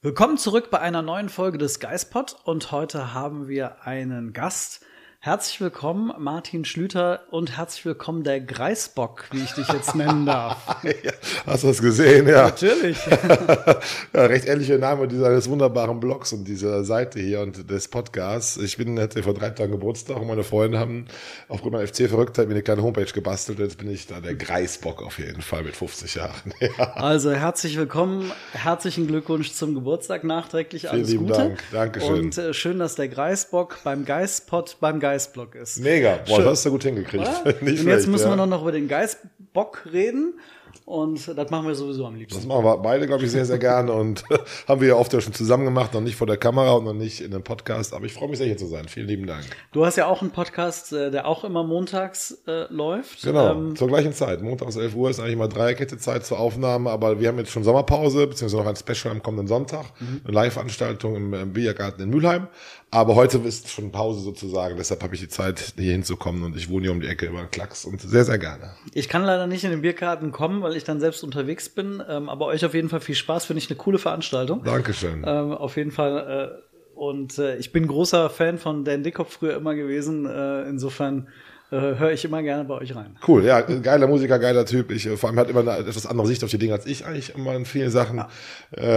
[0.00, 4.84] Willkommen zurück bei einer neuen Folge des Geistpod und heute haben wir einen Gast,
[5.20, 10.80] Herzlich willkommen, Martin Schlüter, und herzlich willkommen, der Greisbock, wie ich dich jetzt nennen darf.
[10.84, 11.10] ja,
[11.44, 12.28] hast du das gesehen?
[12.28, 12.44] Ja.
[12.44, 13.04] Natürlich.
[14.14, 18.58] ja, recht ähnlicher Name dieses wunderbaren Blogs und dieser Seite hier und des Podcasts.
[18.58, 21.06] Ich bin, hatte vor drei Tagen Geburtstag und meine Freunde haben
[21.48, 23.58] aufgrund meiner FC-Verrücktheit mir eine kleine Homepage gebastelt.
[23.58, 26.54] Jetzt bin ich da der Greisbock auf jeden Fall mit 50 Jahren.
[26.60, 26.92] Ja.
[26.94, 30.90] Also herzlich willkommen, herzlichen Glückwunsch zum Geburtstag nachträglich.
[30.90, 31.48] Alles Vielen lieben Gute.
[31.48, 31.62] Dank.
[31.72, 32.18] Dankeschön.
[32.26, 35.80] Und äh, schön, dass der Greisbock beim Geistpod beim Geist Geistblock ist.
[35.80, 36.44] Mega, boah, Schön.
[36.44, 37.28] das hast du gut hingekriegt.
[37.60, 40.38] Und jetzt müssen wir noch, noch über den Geistbock reden.
[40.84, 42.38] Und das machen wir sowieso am liebsten.
[42.38, 43.92] Das machen wir beide, glaube ich, sehr, sehr gerne.
[43.98, 44.24] Und
[44.68, 46.94] haben wir ja oft ja schon zusammen gemacht, noch nicht vor der Kamera und noch
[46.94, 47.94] nicht in einem Podcast.
[47.94, 48.88] Aber ich freue mich sehr, hier zu sein.
[48.88, 49.44] Vielen lieben Dank.
[49.72, 53.22] Du hast ja auch einen Podcast, äh, der auch immer montags äh, läuft.
[53.22, 54.42] Genau, ähm, zur gleichen Zeit.
[54.42, 56.90] Montags 11 Uhr ist eigentlich mal Dreierkette Zeit zur Aufnahme.
[56.90, 59.86] Aber wir haben jetzt schon Sommerpause, beziehungsweise noch ein Special am kommenden Sonntag.
[60.00, 60.22] Mhm.
[60.24, 62.48] Eine Live-Veranstaltung im, im Biergarten in Mülheim.
[62.90, 66.70] Aber heute ist schon Pause sozusagen, deshalb habe ich die Zeit, hier hinzukommen und ich
[66.70, 68.70] wohne hier um die Ecke über den Klacks und sehr, sehr gerne.
[68.94, 72.28] Ich kann leider nicht in den Biergarten kommen, weil ich dann selbst unterwegs bin, ähm,
[72.28, 74.62] aber euch auf jeden Fall viel Spaß, finde ich eine coole Veranstaltung.
[74.64, 75.24] Dankeschön.
[75.26, 76.60] Ähm, auf jeden Fall.
[76.62, 80.26] Äh, und äh, ich bin großer Fan von Dan Dickkopf früher immer gewesen.
[80.26, 81.28] Äh, insofern
[81.70, 83.16] äh, höre ich immer gerne bei euch rein.
[83.26, 84.90] Cool, ja, geiler Musiker, geiler Typ.
[84.90, 87.04] Ich, äh, vor allem hat immer eine etwas andere Sicht auf die Dinge als ich
[87.04, 88.16] eigentlich immer in vielen Sachen.
[88.16, 88.28] Ja.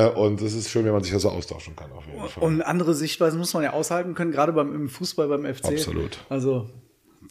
[0.08, 1.92] Äh, und es ist schön, wenn man sich da so austauschen kann.
[1.92, 2.44] Auf jeden Fall.
[2.44, 5.66] Und andere Sichtweisen muss man ja aushalten können, gerade beim im Fußball, beim FC.
[5.66, 6.18] Absolut.
[6.30, 6.70] Also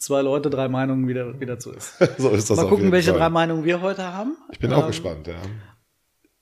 [0.01, 1.97] zwei Leute, drei Meinungen, wie, der, wie dazu ist.
[2.17, 3.19] so ist das Mal gucken, welche Fall.
[3.19, 4.35] drei Meinungen wir heute haben.
[4.51, 5.35] Ich bin auch ähm, gespannt, ja.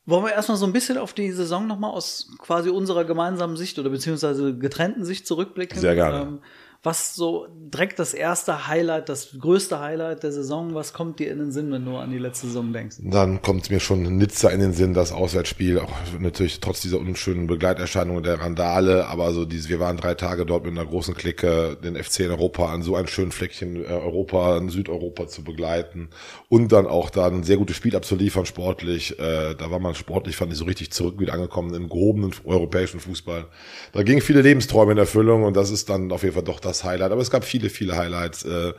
[0.06, 3.78] Wollen wir erstmal so ein bisschen auf die Saison nochmal aus quasi unserer gemeinsamen Sicht
[3.78, 5.80] oder beziehungsweise getrennten Sicht zurückblicken?
[5.80, 6.22] Sehr gerne.
[6.22, 6.40] Ähm,
[6.82, 11.40] was so direkt das erste Highlight, das größte Highlight der Saison, was kommt dir in
[11.40, 12.98] den Sinn, wenn du an die letzte Saison denkst?
[13.02, 17.48] Dann kommt mir schon Nizza in den Sinn, das Auswärtsspiel, auch natürlich trotz dieser unschönen
[17.48, 21.78] Begleiterscheinungen der Randale, aber so dieses, wir waren drei Tage dort mit einer großen Clique,
[21.84, 26.08] den FC in Europa an so einem schönen Fleckchen äh, Europa, in Südeuropa zu begleiten
[26.48, 29.20] und dann auch da ein sehr gutes Spiel abzuliefern, sportlich.
[29.20, 33.02] Äh, da war man sportlich, fand ich so richtig zurück wieder angekommen im gehobenen europäischen
[33.02, 33.48] Fußball.
[33.92, 36.69] Da gingen viele Lebensträume in Erfüllung und das ist dann auf jeden Fall doch das
[36.70, 37.12] das Highlight.
[37.12, 38.44] Aber es gab viele, viele Highlights.
[38.46, 38.74] Äh,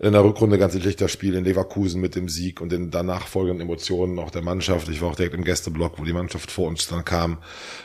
[0.00, 3.26] in der Rückrunde ganz sicherlich das Spiel in Leverkusen mit dem Sieg und den danach
[3.26, 4.88] folgenden Emotionen auch der Mannschaft.
[4.88, 7.36] Ich war auch direkt im Gästeblock, wo die Mannschaft vor uns dann kam.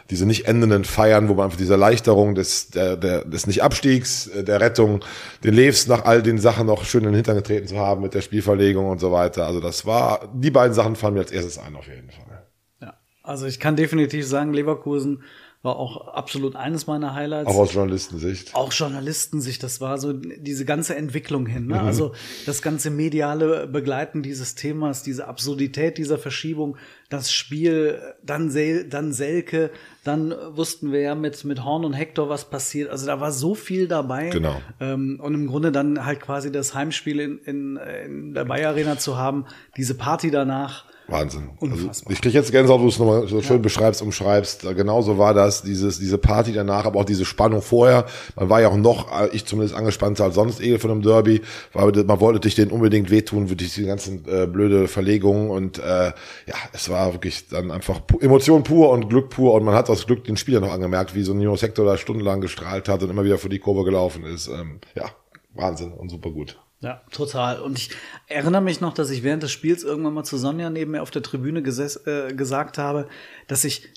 [0.10, 4.46] Diese nicht endenden Feiern, wo man einfach diese Erleichterung des, der, der, des Nicht-Abstiegs, äh,
[4.46, 5.04] der Rettung,
[5.44, 8.14] den Leves nach all den Sachen noch schön in den Hintern getreten zu haben mit
[8.14, 9.46] der Spielverlegung und so weiter.
[9.46, 12.48] Also das war, die beiden Sachen fallen mir als erstes ein auf jeden Fall.
[12.82, 12.94] Ja,
[13.24, 15.24] also ich kann definitiv sagen, Leverkusen
[15.66, 17.50] war auch absolut eines meiner Highlights.
[17.50, 18.56] Auch aus Journalistensicht.
[18.56, 21.68] Auch Journalistensicht, das war so diese ganze Entwicklung hin.
[21.68, 21.82] Ne?
[21.82, 21.88] Mhm.
[21.88, 22.14] Also
[22.46, 26.78] das ganze mediale Begleiten dieses Themas, diese Absurdität dieser Verschiebung,
[27.10, 29.72] das Spiel, dann, Sel dann Selke,
[30.04, 32.90] dann wussten wir ja mit, mit Horn und Hector, was passiert.
[32.90, 34.30] Also da war so viel dabei.
[34.30, 34.62] Genau.
[34.80, 38.98] Ähm, und im Grunde dann halt quasi das Heimspiel in, in, in der Bayer Arena
[38.98, 41.50] zu haben, diese Party danach Wahnsinn.
[41.62, 43.62] Also ich kriege jetzt Gänsehaut, wo du es nochmal so schön ja.
[43.62, 44.62] beschreibst, umschreibst.
[44.76, 48.06] Genauso war das, dieses, diese Party danach, aber auch diese Spannung vorher.
[48.36, 51.42] Man war ja auch noch, äh, ich zumindest angespannter als sonst eh von einem Derby,
[51.74, 56.08] weil man wollte dich den unbedingt wehtun, für diese ganzen äh, blöde Verlegungen und äh,
[56.08, 60.08] ja, es war wirklich dann einfach Emotion pur und Glück pur und man hat das
[60.08, 63.10] Glück den Spieler noch angemerkt, wie so ein Nino Sektor da stundenlang gestrahlt hat und
[63.10, 64.48] immer wieder für die Kurve gelaufen ist.
[64.48, 65.06] Ähm, ja,
[65.54, 66.58] Wahnsinn und super gut.
[66.82, 67.60] Ja, total.
[67.62, 67.90] Und ich
[68.28, 71.12] erinnere mich noch, dass ich während des Spiels irgendwann mal zu Sonja neben mir auf
[71.12, 73.08] der Tribüne äh, gesagt habe,
[73.48, 73.90] dass ich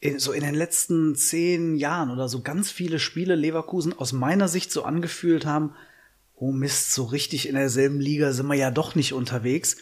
[0.00, 4.48] in, so in den letzten zehn Jahren oder so ganz viele Spiele Leverkusen aus meiner
[4.48, 5.74] Sicht so angefühlt haben,
[6.34, 9.78] oh Mist, so richtig in derselben Liga sind wir ja doch nicht unterwegs.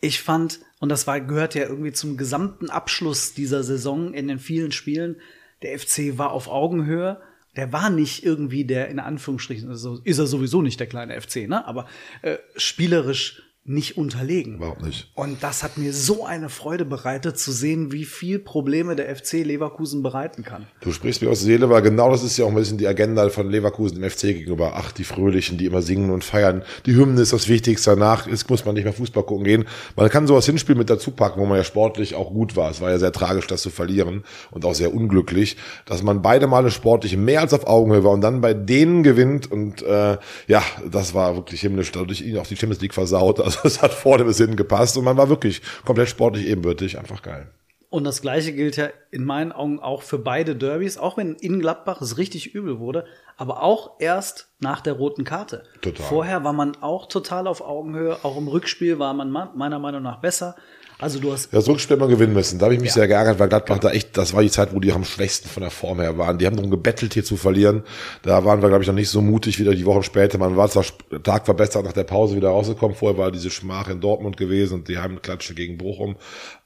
[0.00, 4.38] Ich fand, und das war, gehört ja irgendwie zum gesamten Abschluss dieser Saison in den
[4.38, 5.20] vielen Spielen,
[5.62, 7.20] der FC war auf Augenhöhe
[7.56, 11.48] der war nicht irgendwie der, in Anführungsstrichen, also ist er sowieso nicht der kleine FC,
[11.48, 11.66] ne?
[11.66, 11.86] Aber
[12.22, 14.56] äh, spielerisch nicht unterlegen.
[14.56, 15.08] Überhaupt nicht.
[15.14, 19.34] Und das hat mir so eine Freude bereitet, zu sehen, wie viel Probleme der FC
[19.34, 20.66] Leverkusen bereiten kann.
[20.80, 22.88] Du sprichst mir aus der Seele, weil genau das ist ja auch ein bisschen die
[22.88, 24.72] Agenda von Leverkusen im FC gegenüber.
[24.74, 26.64] Ach, die Fröhlichen, die immer singen und feiern.
[26.86, 27.90] Die Hymne ist das Wichtigste.
[27.90, 29.64] Danach ist, muss man nicht mehr Fußball gucken gehen.
[29.94, 32.68] Man kann sowas hinspielen mit dazu packen, wo man ja sportlich auch gut war.
[32.68, 36.48] Es war ja sehr tragisch, das zu verlieren und auch sehr unglücklich, dass man beide
[36.48, 39.52] Male sportlich mehr als auf Augenhöhe war und dann bei denen gewinnt.
[39.52, 40.18] Und äh,
[40.48, 41.92] ja, das war wirklich himmlisch.
[41.92, 43.38] Dadurch ihnen auch die Champions League versaut.
[43.38, 46.98] Also es hat vorne bis hinten gepasst und man war wirklich komplett sportlich ebenbürtig.
[46.98, 47.48] Einfach geil.
[47.92, 51.60] Und das Gleiche gilt ja in meinen Augen auch für beide Derbys, auch wenn in
[51.60, 53.04] Gladbach es richtig übel wurde,
[53.36, 55.64] aber auch erst nach der roten Karte.
[55.82, 56.06] Total.
[56.06, 60.22] Vorher war man auch total auf Augenhöhe, auch im Rückspiel war man meiner Meinung nach
[60.22, 60.56] besser.
[61.02, 62.60] Also du hast Ja, das Rückspiel man gewinnen müssen.
[62.60, 64.78] Da habe ich mich sehr geärgert, weil Gladbach da echt, das war die Zeit, wo
[64.78, 66.38] die am schwächsten von der Form her waren.
[66.38, 67.82] Die haben darum gebettelt, hier zu verlieren.
[68.22, 70.38] Da waren wir, glaube ich, noch nicht so mutig wieder die Wochen später.
[70.38, 70.84] Man war zwar,
[71.24, 72.96] Tag war besser nach der Pause wieder rausgekommen.
[72.96, 76.14] Vorher war diese Schmach in Dortmund gewesen und die Heimklatsche gegen Bochum.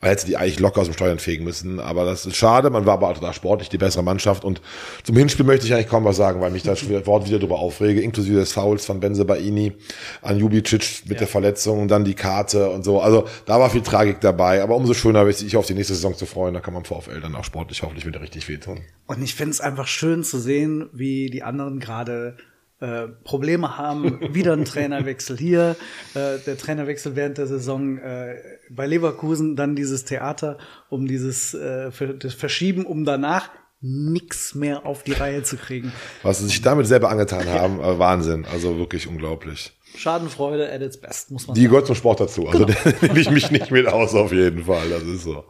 [0.03, 1.81] Man hätte die eigentlich locker aus dem Steuern fegen müssen.
[1.81, 2.69] Aber das ist schade.
[2.69, 4.45] Man war aber auch da sportlich die bessere Mannschaft.
[4.45, 4.61] Und
[5.03, 8.03] zum Hinspiel möchte ich eigentlich kaum was sagen, weil mich das Wort wieder darüber aufrege,
[8.03, 9.73] inklusive des Fouls von Benze Baini
[10.21, 13.01] an Jubicic mit der Verletzung und dann die Karte und so.
[13.01, 14.63] Also da war viel Tragik dabei.
[14.63, 16.53] Aber umso schöner, sich auf die nächste Saison zu freuen.
[16.53, 18.83] Da kann man VfL dann auch sportlich hoffentlich wieder richtig wehtun.
[19.07, 22.37] Und ich finde es einfach schön zu sehen, wie die anderen gerade
[22.81, 24.21] äh, Probleme haben.
[24.35, 25.77] Wieder ein Trainerwechsel hier,
[26.15, 28.35] äh, der Trainerwechsel während der Saison äh,
[28.69, 30.59] bei Leverkusen, dann dieses Theater
[30.91, 33.49] um dieses äh, das Verschieben, um danach
[33.81, 35.93] nix mehr auf die Reihe zu kriegen.
[36.23, 38.45] Was sie sich damit selber angetan haben, äh, Wahnsinn.
[38.45, 39.73] Also wirklich unglaublich.
[39.97, 41.71] Schadenfreude at its best, muss man Die sagen.
[41.71, 42.47] gehört zum Sport dazu.
[42.49, 42.79] Also Genau.
[42.83, 44.89] da nehme ich mich nicht mit aus, auf jeden Fall.
[44.91, 45.45] Das ist so.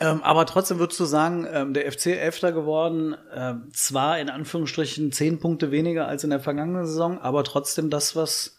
[0.00, 5.12] Ähm, aber trotzdem würdest du sagen, ähm, der FC Elfter geworden, ähm, zwar in Anführungsstrichen
[5.12, 8.56] zehn Punkte weniger als in der vergangenen Saison, aber trotzdem das, was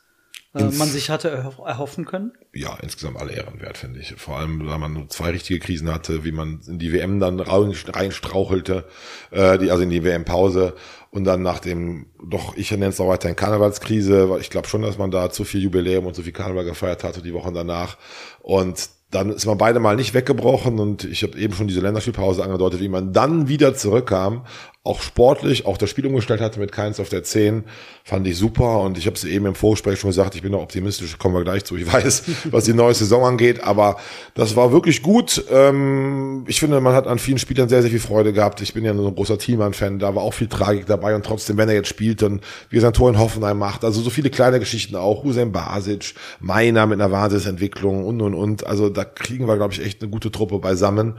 [0.56, 2.32] äh, man sich hatte erho erhoffen können.
[2.54, 4.14] Ja, insgesamt alle Ehrenwert, finde ich.
[4.18, 7.40] Vor allem, weil man nur zwei richtige Krisen hatte, wie man in die WM dann
[7.40, 8.86] rein- reinstrauchelte,
[9.32, 10.74] äh, die, also in die WM-Pause
[11.12, 14.82] und dann nach dem, doch, ich nenne es auch weiterhin Karnevalskrise, weil ich glaube schon,
[14.82, 17.98] dass man da zu viel Jubiläum und zu viel Karneval gefeiert hatte, die Wochen danach.
[18.42, 22.44] Und dann ist man beide mal nicht weggebrochen und ich habe eben schon diese Länderspielpause
[22.44, 24.44] angedeutet, wie man dann wieder zurückkam,
[24.86, 27.64] auch sportlich, auch das Spiel umgestellt hatte mit Keins auf der 10,
[28.04, 28.82] fand ich super.
[28.82, 31.44] Und ich habe es eben im Vorgespräch schon gesagt, ich bin noch optimistisch, kommen wir
[31.44, 33.98] gleich zu, ich weiß, was die neue Saison angeht, aber
[34.36, 35.44] das war wirklich gut.
[35.52, 38.62] Ähm, ich finde, man hat an vielen Spielern sehr, sehr viel Freude gehabt.
[38.62, 41.16] Ich bin ja nur so ein großer Thielmann-Fan, da war auch viel Tragik dabei.
[41.16, 44.02] Und trotzdem, wenn er jetzt spielt und wie er sein Tor in Hoffenheim macht, also
[44.02, 48.90] so viele kleine Geschichten auch, Hussein Basic, Meiner mit einer Wahnsinnsentwicklung und, und, und, also
[48.98, 51.16] da kriegen wir, glaube ich, echt eine gute Truppe beisammen.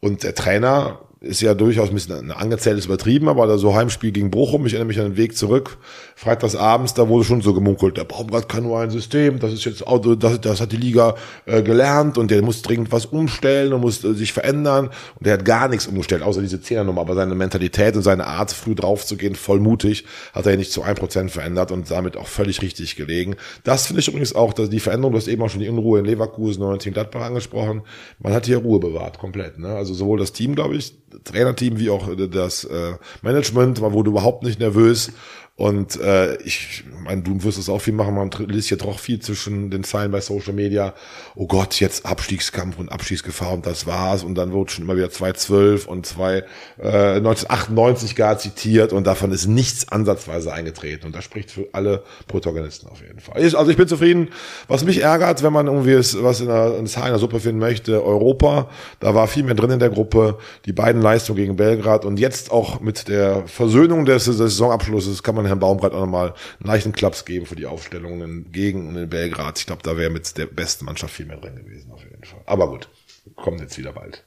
[0.00, 4.10] Und der Trainer ist ja durchaus ein bisschen angezählt, ist übertrieben, aber da so Heimspiel
[4.10, 5.78] gegen Bochum, ich erinnere mich an den Weg zurück,
[6.20, 9.64] freitags abends, da wurde schon so gemunkelt, der Baumgart kann nur ein System, das ist
[9.64, 11.14] jetzt, Auto, das, das hat die Liga
[11.46, 15.32] äh, gelernt und der muss dringend was umstellen und muss äh, sich verändern und der
[15.32, 19.06] hat gar nichts umgestellt, außer diese Zehnernummer, aber seine Mentalität und seine Art, früh drauf
[19.06, 22.60] zu gehen, voll mutig, hat er nicht zu ein Prozent verändert und damit auch völlig
[22.60, 23.36] richtig gelegen.
[23.64, 26.00] Das finde ich übrigens auch, dass die Veränderung, du hast eben auch schon die Unruhe
[26.00, 27.80] in Leverkusen und in Gladbach angesprochen,
[28.18, 29.68] man hat hier Ruhe bewahrt, komplett, ne?
[29.68, 30.92] also sowohl das Team, glaube ich,
[31.24, 35.12] Trainerteam wie auch das äh, Management, man wurde überhaupt nicht nervös.
[35.60, 39.20] Und äh, ich meine, du wirst es auch viel machen, man liest ja doch viel
[39.20, 40.94] zwischen den Zeilen bei Social Media.
[41.34, 44.24] Oh Gott, jetzt Abstiegskampf und Abstiegsgefahr und das war's.
[44.24, 46.36] Und dann wurde schon immer wieder 2012 und 2,
[46.78, 51.04] äh, 1998 gar zitiert und davon ist nichts ansatzweise eingetreten.
[51.04, 53.44] Und das spricht für alle Protagonisten auf jeden Fall.
[53.44, 54.30] Ich, also ich bin zufrieden.
[54.66, 58.70] Was mich ärgert, wenn man irgendwie was in der, in der Suppe finden möchte, Europa,
[58.98, 60.38] da war viel mehr drin in der Gruppe.
[60.64, 65.34] Die beiden Leistungen gegen Belgrad und jetzt auch mit der Versöhnung des, des Saisonabschlusses kann
[65.34, 69.08] man Herrn Baumgart auch nochmal einen leichten Klaps geben für die Aufstellungen gegen und in
[69.08, 69.58] Belgrad.
[69.58, 72.40] Ich glaube, da wäre mit der besten Mannschaft viel mehr drin gewesen, auf jeden Fall.
[72.46, 72.88] Aber gut,
[73.36, 74.24] kommen jetzt wieder bald.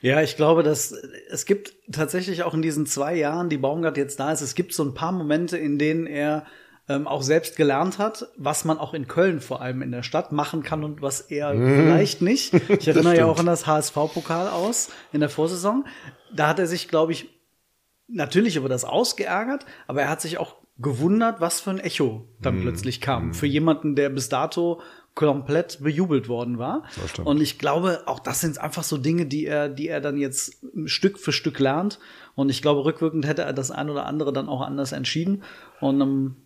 [0.00, 0.92] Ja, ich glaube, dass
[1.30, 4.74] es gibt tatsächlich auch in diesen zwei Jahren, die Baumgart jetzt da ist, es gibt
[4.74, 6.44] so ein paar Momente, in denen er
[6.88, 10.32] ähm, auch selbst gelernt hat, was man auch in Köln vor allem in der Stadt
[10.32, 12.54] machen kann und was er vielleicht nicht.
[12.54, 15.86] Ich erinnere ja auch an das HSV-Pokal aus in der Vorsaison.
[16.34, 17.28] Da hat er sich, glaube ich,
[18.08, 22.56] natürlich über das ausgeärgert, aber er hat sich auch gewundert, was für ein Echo dann
[22.62, 23.34] plötzlich kam.
[23.34, 24.80] Für jemanden, der bis dato
[25.14, 26.84] komplett bejubelt worden war.
[27.24, 30.62] Und ich glaube, auch das sind einfach so Dinge, die er, die er dann jetzt
[30.86, 31.98] Stück für Stück lernt.
[32.34, 35.42] Und ich glaube, rückwirkend hätte er das ein oder andere dann auch anders entschieden.
[35.80, 36.36] Und ähm,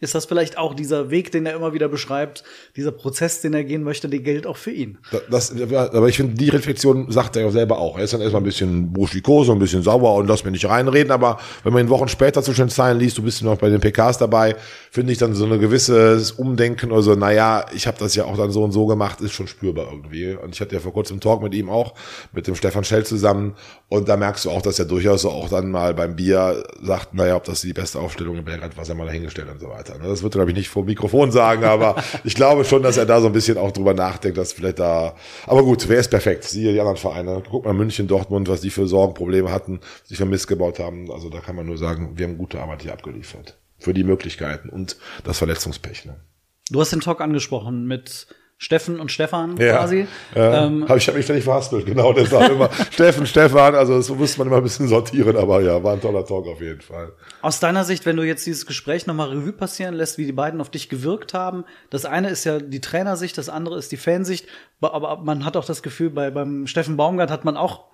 [0.00, 2.42] ist das vielleicht auch dieser Weg, den er immer wieder beschreibt,
[2.76, 4.98] dieser Prozess, den er gehen möchte, der gilt auch für ihn.
[5.30, 7.98] Das, aber ich finde, die Reflexion sagt er ja selber auch.
[7.98, 11.12] Er ist dann erstmal ein bisschen buschikos, ein bisschen sauer und lass mir nicht reinreden,
[11.12, 13.80] aber wenn man ihn Wochen später zwischen den Zeilen liest, du bist noch bei den
[13.80, 14.56] PKs dabei,
[14.90, 18.36] finde ich dann so ein gewisses Umdenken oder so, naja, ich habe das ja auch
[18.36, 20.34] dann so und so gemacht, ist schon spürbar irgendwie.
[20.34, 21.94] Und ich hatte ja vor kurzem Talk mit ihm auch,
[22.32, 23.54] mit dem Stefan Schell zusammen
[23.90, 27.34] und da merkst du auch, dass er durchaus auch dann mal beim Bier sagt, naja,
[27.34, 29.98] ob das die beste Aufstellung in Belgrad, was er mal dahingestellt und so weiter.
[29.98, 30.06] Ne?
[30.06, 33.04] Das wird er, glaube ich, nicht vor Mikrofon sagen, aber ich glaube schon, dass er
[33.04, 36.44] da so ein bisschen auch drüber nachdenkt, dass vielleicht da, aber gut, wer ist perfekt?
[36.44, 37.42] Siehe die anderen Vereine.
[37.50, 41.10] Guck mal München, Dortmund, was die für Sorgenprobleme hatten, sich für Mist gebaut haben.
[41.10, 43.58] Also da kann man nur sagen, wir haben gute Arbeit hier abgeliefert.
[43.76, 46.04] Für die Möglichkeiten und das Verletzungspech.
[46.04, 46.14] Ne?
[46.70, 48.28] Du hast den Talk angesprochen mit
[48.62, 50.06] Steffen und Stefan ja, quasi.
[50.34, 52.12] Ja, ähm, hab ich habe mich ständig verhaspelt, genau.
[52.12, 55.82] Das war immer Steffen, Stefan, also das musste man immer ein bisschen sortieren, aber ja,
[55.82, 57.14] war ein toller Talk auf jeden Fall.
[57.40, 60.60] Aus deiner Sicht, wenn du jetzt dieses Gespräch nochmal Revue passieren lässt, wie die beiden
[60.60, 64.46] auf dich gewirkt haben, das eine ist ja die Trainersicht, das andere ist die Fansicht,
[64.82, 67.86] aber man hat auch das Gefühl, bei, beim Steffen Baumgart hat man auch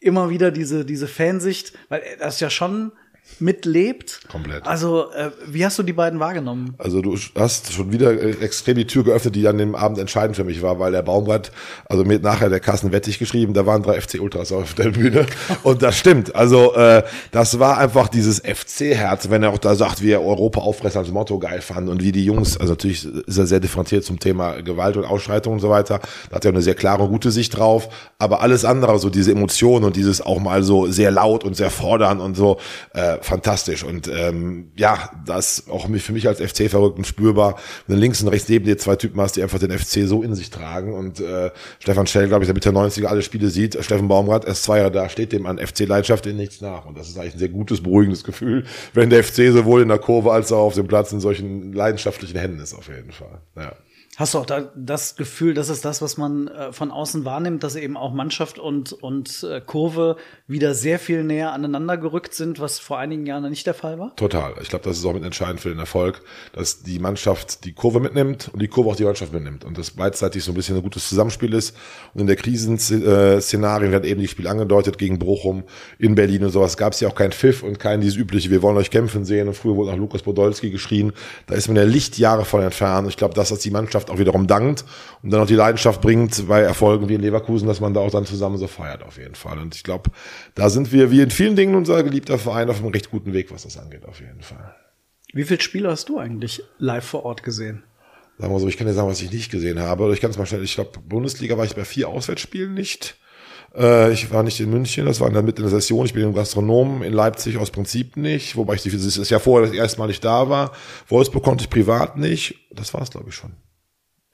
[0.00, 2.92] immer wieder diese, diese Fansicht, weil das ist ja schon
[3.40, 4.20] mitlebt.
[4.30, 4.66] Komplett.
[4.66, 6.74] Also, äh, wie hast du die beiden wahrgenommen?
[6.78, 10.36] Also du hast schon wieder äh, extrem die Tür geöffnet, die an dem Abend entscheidend
[10.36, 11.52] für mich war, weil der Baumgart,
[11.86, 15.26] also mir nachher der Carsten Wettig geschrieben, da waren drei FC Ultras auf der Bühne.
[15.62, 16.34] Und das stimmt.
[16.34, 20.60] Also äh, das war einfach dieses FC-Herz, wenn er auch da sagt, wie er Europa
[20.60, 24.04] auffressen als Motto geil fand und wie die Jungs, also natürlich ist er sehr differenziert
[24.04, 26.00] zum Thema Gewalt und Ausschreitung und so weiter.
[26.30, 27.88] Da hat er eine sehr klare und gute Sicht drauf.
[28.18, 31.70] Aber alles andere, so diese Emotionen und dieses auch mal so sehr laut und sehr
[31.70, 32.58] fordern und so,
[32.94, 33.84] äh, fantastisch.
[33.84, 37.56] Und ähm, ja, das auch für mich als FC-Verrückten spürbar.
[37.86, 40.22] Wenn du links und rechts neben dir zwei Typen hast, die einfach den FC so
[40.22, 40.94] in sich tragen.
[40.94, 43.82] Und äh, Stefan Schell, glaube ich, der mit der 90er alle Spiele sieht.
[43.84, 46.86] Steffen Baumgart, erst zwei Jahre da, steht dem an FC-Leidenschaft in nichts nach.
[46.86, 49.98] Und das ist eigentlich ein sehr gutes, beruhigendes Gefühl, wenn der FC sowohl in der
[49.98, 53.40] Kurve als auch auf dem Platz in solchen leidenschaftlichen Händen ist, auf jeden Fall.
[53.56, 53.72] Ja.
[54.16, 57.62] Hast du auch da das Gefühl, das ist das, was man äh, von außen wahrnimmt,
[57.62, 62.58] dass eben auch Mannschaft und, und äh, Kurve wieder sehr viel näher aneinander gerückt sind,
[62.58, 64.16] was vor einigen Jahren nicht der Fall war?
[64.16, 64.54] Total.
[64.62, 66.22] Ich glaube, das ist auch mit entscheidend für den Erfolg,
[66.54, 69.90] dass die Mannschaft die Kurve mitnimmt und die Kurve auch die Mannschaft mitnimmt und das
[69.90, 71.76] beidseitig so ein bisschen ein gutes Zusammenspiel ist.
[72.14, 75.64] Und in der Krisenszenarien werden eben die Spiel angedeutet gegen Bochum
[75.98, 76.78] in Berlin und sowas.
[76.78, 79.46] Gab es ja auch kein Pfiff und kein dieses übliche, wir wollen euch kämpfen sehen.
[79.46, 81.12] Und früher wurde auch Lukas Podolski geschrien.
[81.48, 83.08] Da ist man ja Lichtjahre von entfernt.
[83.08, 84.84] Ich glaube, das, was die Mannschaft Mannschaft auch wiederum dankt
[85.22, 88.10] und dann auch die Leidenschaft bringt bei Erfolgen wie in Leverkusen, dass man da auch
[88.10, 89.58] dann zusammen so feiert auf jeden Fall.
[89.58, 90.10] Und ich glaube,
[90.54, 93.50] da sind wir wie in vielen Dingen unser geliebter Verein auf einem recht guten Weg,
[93.50, 94.74] was das angeht auf jeden Fall.
[95.32, 97.82] Wie viele Spiele hast du eigentlich live vor Ort gesehen?
[98.38, 100.12] Sagen wir so, ich kann dir sagen, was ich nicht gesehen habe.
[100.12, 103.16] Ich kann es mal schnell, ich glaube, Bundesliga war ich bei vier Auswärtsspielen nicht.
[103.74, 106.06] Äh, ich war nicht in München, das war dann mit in der Session.
[106.06, 109.76] Ich bin im Gastronomen in Leipzig aus Prinzip nicht, wobei ich das Jahr vorher das
[109.76, 110.72] erste Mal nicht da war.
[111.08, 112.54] Wolfsburg konnte ich privat nicht.
[112.70, 113.52] Das war es, glaube ich, schon.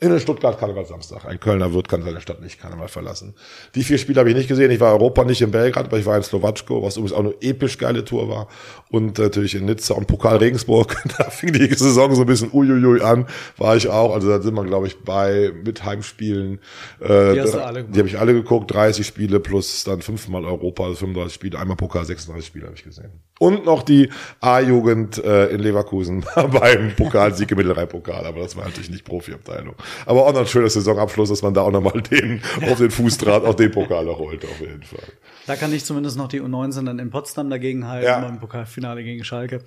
[0.02, 1.25] In Stuttgart Karneval Samstag.
[1.26, 3.37] Ein Kölner wird kann seine Stadt nicht Karneval verlassen.
[3.76, 4.68] Die vier Spiele habe ich nicht gesehen.
[4.73, 7.35] Ich war Europa nicht in Belgrad, aber ich war in Slowatschko, was übrigens auch eine
[7.40, 8.49] episch geile Tour war.
[8.90, 10.97] Und natürlich in Nizza und Pokal Regensburg.
[11.18, 13.26] Da fing die Saison so ein bisschen uiuiui an.
[13.59, 14.12] War ich auch.
[14.12, 16.59] Also da sind wir, glaube ich, bei mit Heimspielen.
[16.99, 18.73] Äh, die hast du alle Die habe ich alle geguckt.
[18.73, 21.59] 30 Spiele plus dann fünfmal Europa, also 35 Spiele.
[21.61, 23.12] Einmal Pokal, 36 Spiele habe ich gesehen.
[23.38, 24.09] Und noch die
[24.40, 28.26] A-Jugend äh, in Leverkusen beim Pokalsieg im Mittelrhein-Pokal.
[28.26, 29.75] Aber das war natürlich nicht Profiabteilung.
[30.06, 33.44] Aber auch noch ein schöner Saisonabschluss, dass man da auch nochmal den auf den Fußdraht,
[33.44, 35.12] auf den Pokal noch holt, auf jeden Fall.
[35.46, 38.20] Da kann ich zumindest noch die U19 dann in Potsdam dagegen halten, ja.
[38.20, 39.62] beim Pokalfinale gegen Schalke.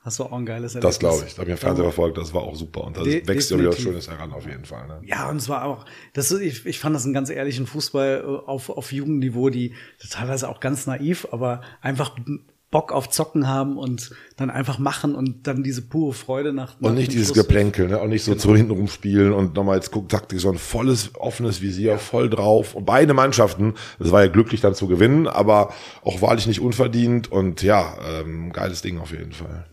[0.00, 0.94] Hast du auch ein geiles Erlebnis.
[0.94, 1.34] Das glaube ich.
[1.34, 2.84] Da habe ich im Fernsehen verfolgt, das war auch super.
[2.84, 4.86] Und da wächst ja wieder was Schönes heran, auf jeden Fall.
[4.86, 5.00] Ne?
[5.04, 8.48] Ja, und es war auch, das, ich, ich fand das einen ganz ehrlichen Fußball äh,
[8.48, 9.74] auf, auf Jugendniveau, die
[10.10, 12.16] teilweise auch ganz naiv, aber einfach
[12.70, 16.78] Bock auf Zocken haben und dann einfach machen und dann diese pure Freude nach.
[16.80, 17.46] nach und nicht dieses Schluss.
[17.46, 17.98] Geplänkel, ne?
[17.98, 18.42] Und nicht so genau.
[18.42, 22.74] zu hinten rumspielen und nochmal jetzt guckt Taktik, so ein volles, offenes Visier, voll drauf.
[22.74, 25.72] Und beide Mannschaften, das war ja glücklich dann zu gewinnen, aber
[26.04, 29.64] auch wahrlich nicht unverdient und ja, ähm, geiles Ding auf jeden Fall.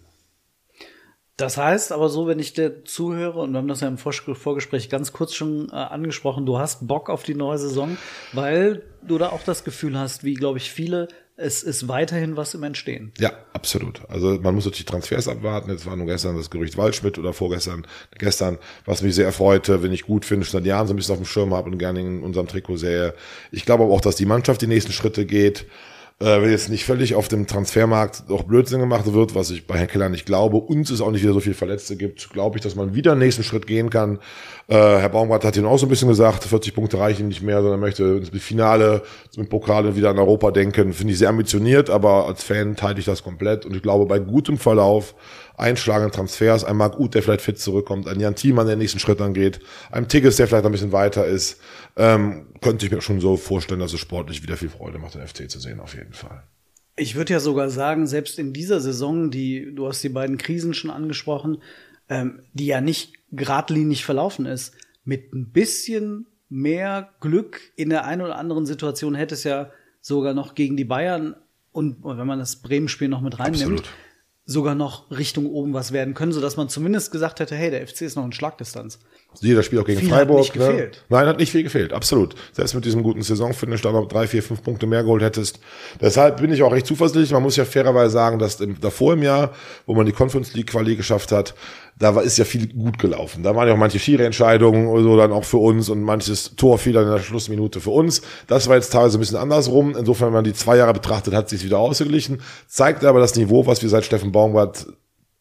[1.37, 4.89] Das heißt aber so, wenn ich dir zuhöre, und wir haben das ja im Vorgespräch
[4.89, 7.97] ganz kurz schon äh, angesprochen, du hast Bock auf die neue Saison,
[8.31, 12.53] weil du da auch das Gefühl hast, wie glaube ich viele, es ist weiterhin was
[12.53, 13.11] im Entstehen.
[13.19, 14.01] Ja, absolut.
[14.09, 15.69] Also man muss natürlich Transfers abwarten.
[15.69, 17.85] Jetzt war nur gestern das Gerücht Waldschmidt oder vorgestern,
[18.17, 21.13] gestern, was mich sehr erfreute, wenn ich gut finde, schon seit Jahren so ein bisschen
[21.13, 23.13] auf dem Schirm habe und gerne in unserem Trikot sehe.
[23.51, 25.65] Ich glaube aber auch, dass die Mannschaft die nächsten Schritte geht
[26.19, 29.77] äh, wenn jetzt nicht völlig auf dem Transfermarkt doch Blödsinn gemacht wird, was ich bei
[29.77, 32.63] Herrn Keller nicht glaube, und es auch nicht wieder so viel Verletzte gibt, glaube ich,
[32.63, 34.19] dass man wieder einen nächsten Schritt gehen kann.
[34.67, 37.61] Äh, Herr Baumgart hat ihn auch so ein bisschen gesagt, 40 Punkte reichen nicht mehr,
[37.61, 39.03] sondern möchte ins Finale
[39.35, 40.93] mit Pokal wieder an Europa denken.
[40.93, 44.19] Finde ich sehr ambitioniert, aber als Fan teile ich das komplett und ich glaube, bei
[44.19, 45.15] gutem Verlauf
[45.57, 46.63] einschlagenden Transfers.
[46.63, 49.59] Ein Marc Uth, der vielleicht fit zurückkommt, ein Jan Thielmann, der den nächsten Schritt angeht,
[49.91, 51.59] ein Tigges, der vielleicht ein bisschen weiter ist,
[51.95, 55.25] ähm, könnte ich mir schon so vorstellen, dass es sportlich wieder viel Freude macht, den
[55.25, 56.43] FC zu sehen, auf jeden Fall.
[56.97, 60.73] Ich würde ja sogar sagen, selbst in dieser Saison, die, du hast die beiden Krisen
[60.73, 61.61] schon angesprochen,
[62.09, 68.21] ähm, die ja nicht geradlinig verlaufen ist, mit ein bisschen mehr Glück in der einen
[68.21, 71.35] oder anderen Situation hätte es ja sogar noch gegen die Bayern
[71.71, 73.89] und wenn man das Bremen-Spiel noch mit reinnimmt, Absolut.
[74.47, 78.01] Sogar noch Richtung oben was werden können, sodass man zumindest gesagt hätte, hey, der FC
[78.01, 78.99] ist noch in Schlagdistanz.
[79.41, 80.37] Jeder Spiel auch gegen viel Freiburg.
[80.37, 80.67] Hat nicht ne?
[80.67, 81.03] gefehlt.
[81.09, 82.35] Nein, hat nicht viel gefehlt, absolut.
[82.53, 85.59] Selbst mit diesem guten Saisonfinish, da noch drei, vier, fünf Punkte mehr geholt hättest.
[85.99, 87.31] Deshalb bin ich auch recht zuversichtlich.
[87.31, 89.53] Man muss ja fairerweise sagen, dass im, davor im Jahr,
[89.87, 91.55] wo man die Conference League Quali geschafft hat,
[91.97, 93.43] da war, ist ja viel gut gelaufen.
[93.43, 96.77] Da waren ja auch manche Schiri-Entscheidungen oder so dann auch für uns und manches Tor
[96.77, 98.21] fiel dann in der Schlussminute für uns.
[98.47, 99.95] Das war jetzt teilweise ein bisschen andersrum.
[99.97, 102.41] Insofern, wenn man die zwei Jahre betrachtet, hat sich wieder ausgeglichen.
[102.67, 104.87] Zeigt aber das Niveau, was wir seit Steffen Baumgart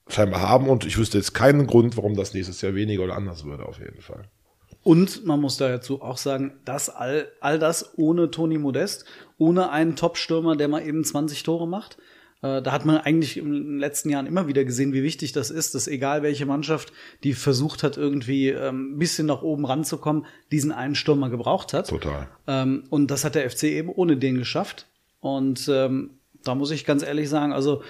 [0.08, 3.44] scheinbar haben und ich wüsste jetzt keinen Grund, warum das nächstes Jahr weniger oder anders
[3.44, 4.24] würde, auf jeden Fall.
[4.82, 9.06] Und man muss dazu auch sagen, dass all, all das ohne Toni Modest,
[9.38, 11.96] ohne einen Top-Stürmer, der mal eben 20 Tore macht.
[12.44, 15.50] Äh, da hat man eigentlich in den letzten Jahren immer wieder gesehen, wie wichtig das
[15.50, 20.26] ist, dass egal welche Mannschaft, die versucht hat, irgendwie ähm, ein bisschen nach oben ranzukommen,
[20.52, 21.88] diesen einen Stürmer gebraucht hat.
[21.88, 22.28] Total.
[22.46, 24.86] Ähm, und das hat der FC eben ohne den geschafft.
[25.20, 26.10] Und ähm,
[26.42, 27.82] da muss ich ganz ehrlich sagen, also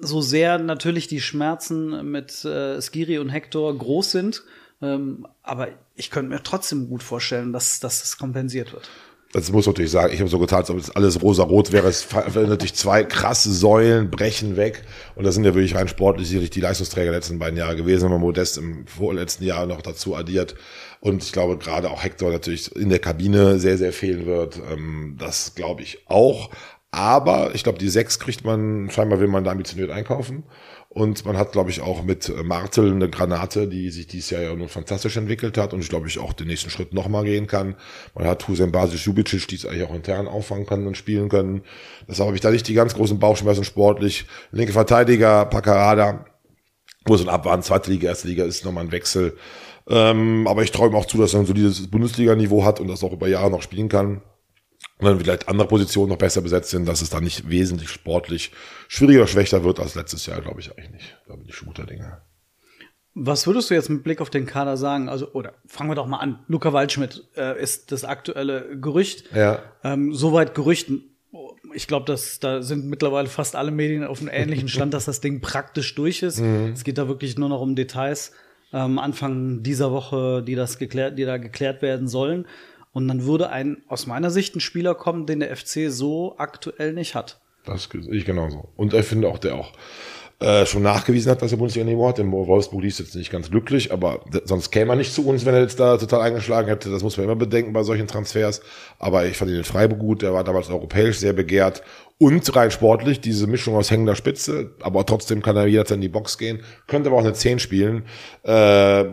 [0.00, 4.42] so sehr natürlich die Schmerzen mit äh, Skiri und Hector groß sind,
[4.82, 8.90] ähm, aber ich könnte mir trotzdem gut vorstellen, dass, dass das kompensiert wird.
[9.32, 11.88] Das muss natürlich sagen, ich habe so getan, als ob es alles rosa-rot wäre.
[11.88, 14.82] Es fallen natürlich zwei krasse Säulen, brechen weg.
[15.14, 18.04] Und das sind ja wirklich rein sportlich sicherlich die Leistungsträger der letzten beiden Jahre gewesen,
[18.04, 20.54] wenn man Modest im vorletzten Jahr noch dazu addiert.
[21.00, 24.60] Und ich glaube, gerade auch Hector natürlich in der Kabine sehr, sehr fehlen wird.
[24.72, 26.50] Ähm, das glaube ich auch.
[26.90, 30.44] Aber ich glaube, die sechs kriegt man, scheinbar will man da ambitioniert einkaufen.
[30.96, 34.54] Und man hat, glaube ich, auch mit Martel eine Granate, die sich dieses Jahr ja
[34.54, 37.74] nun fantastisch entwickelt hat und ich glaube ich auch den nächsten Schritt nochmal gehen kann.
[38.14, 41.64] Man hat Hussein Basic Jubicic, die es eigentlich auch intern auffangen können und spielen können.
[42.08, 44.24] Deshalb habe ich da nicht die ganz großen Bauchschmerzen sportlich.
[44.52, 46.24] Linke Verteidiger, Pacarada,
[47.04, 49.36] wo so ein Abwahn, zweite Liga, erste Liga ist nochmal ein Wechsel.
[49.90, 53.12] Ähm, aber ich träume auch zu, dass er so dieses Bundesliga-Niveau hat und das auch
[53.12, 54.22] über Jahre noch spielen kann
[54.98, 58.52] und dann vielleicht andere Positionen noch besser besetzt sind, dass es dann nicht wesentlich sportlich
[58.88, 61.16] schwieriger oder schwächer wird als letztes Jahr, glaube ich eigentlich nicht.
[61.26, 62.22] Da bin ich schon guter Dinge.
[63.18, 65.08] Was würdest du jetzt mit Blick auf den Kader sagen?
[65.08, 66.40] Also, oder fangen wir doch mal an.
[66.48, 69.24] Luca Waldschmidt äh, ist das aktuelle Gerücht.
[69.34, 69.62] Ja.
[69.82, 71.16] Ähm, soweit Gerüchten.
[71.72, 75.20] Ich glaube, dass da sind mittlerweile fast alle Medien auf einem ähnlichen Stand, dass das
[75.20, 76.40] Ding praktisch durch ist.
[76.40, 76.72] Mhm.
[76.74, 78.32] Es geht da wirklich nur noch um Details.
[78.72, 82.46] Ähm, Anfang dieser Woche, die das geklärt, die da geklärt werden sollen.
[82.96, 86.94] Und dann würde ein, aus meiner Sicht, ein Spieler kommen, den der FC so aktuell
[86.94, 87.38] nicht hat.
[87.66, 88.70] Das ich genauso.
[88.74, 89.72] Und ich finde auch, der auch
[90.40, 92.18] äh, schon nachgewiesen hat, dass er Bundesliga-Niveau hat.
[92.20, 95.52] In Wolfsburg liest jetzt nicht ganz glücklich, aber sonst käme er nicht zu uns, wenn
[95.52, 96.88] er jetzt da total eingeschlagen hätte.
[96.88, 98.62] Das muss man immer bedenken bei solchen Transfers.
[98.98, 100.22] Aber ich fand ihn in Freiburg gut.
[100.22, 101.82] Der war damals europäisch sehr begehrt.
[102.16, 106.08] Und rein sportlich, diese Mischung aus hängender Spitze, aber trotzdem kann er jederzeit in die
[106.08, 106.62] Box gehen.
[106.86, 108.06] Könnte aber auch eine 10 spielen.
[108.42, 109.04] Äh,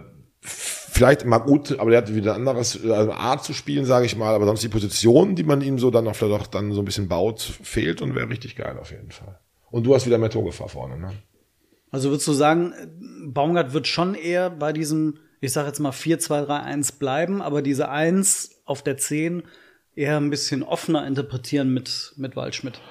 [0.93, 4.15] vielleicht mag gut, aber der hat wieder ein anderes äh, Art zu spielen, sage ich
[4.15, 4.33] mal.
[4.33, 6.85] Aber sonst die Position, die man ihm so dann auch vielleicht auch dann so ein
[6.85, 9.39] bisschen baut, fehlt und wäre richtig geil auf jeden Fall.
[9.71, 11.11] Und du hast wieder mehr Torgefahr vorne, ne?
[11.89, 12.73] Also würdest du sagen,
[13.25, 18.61] Baumgart wird schon eher bei diesem, ich sage jetzt mal 4-2-3-1 bleiben, aber diese 1
[18.65, 19.43] auf der 10
[19.95, 22.81] eher ein bisschen offener interpretieren mit, mit Waldschmidt?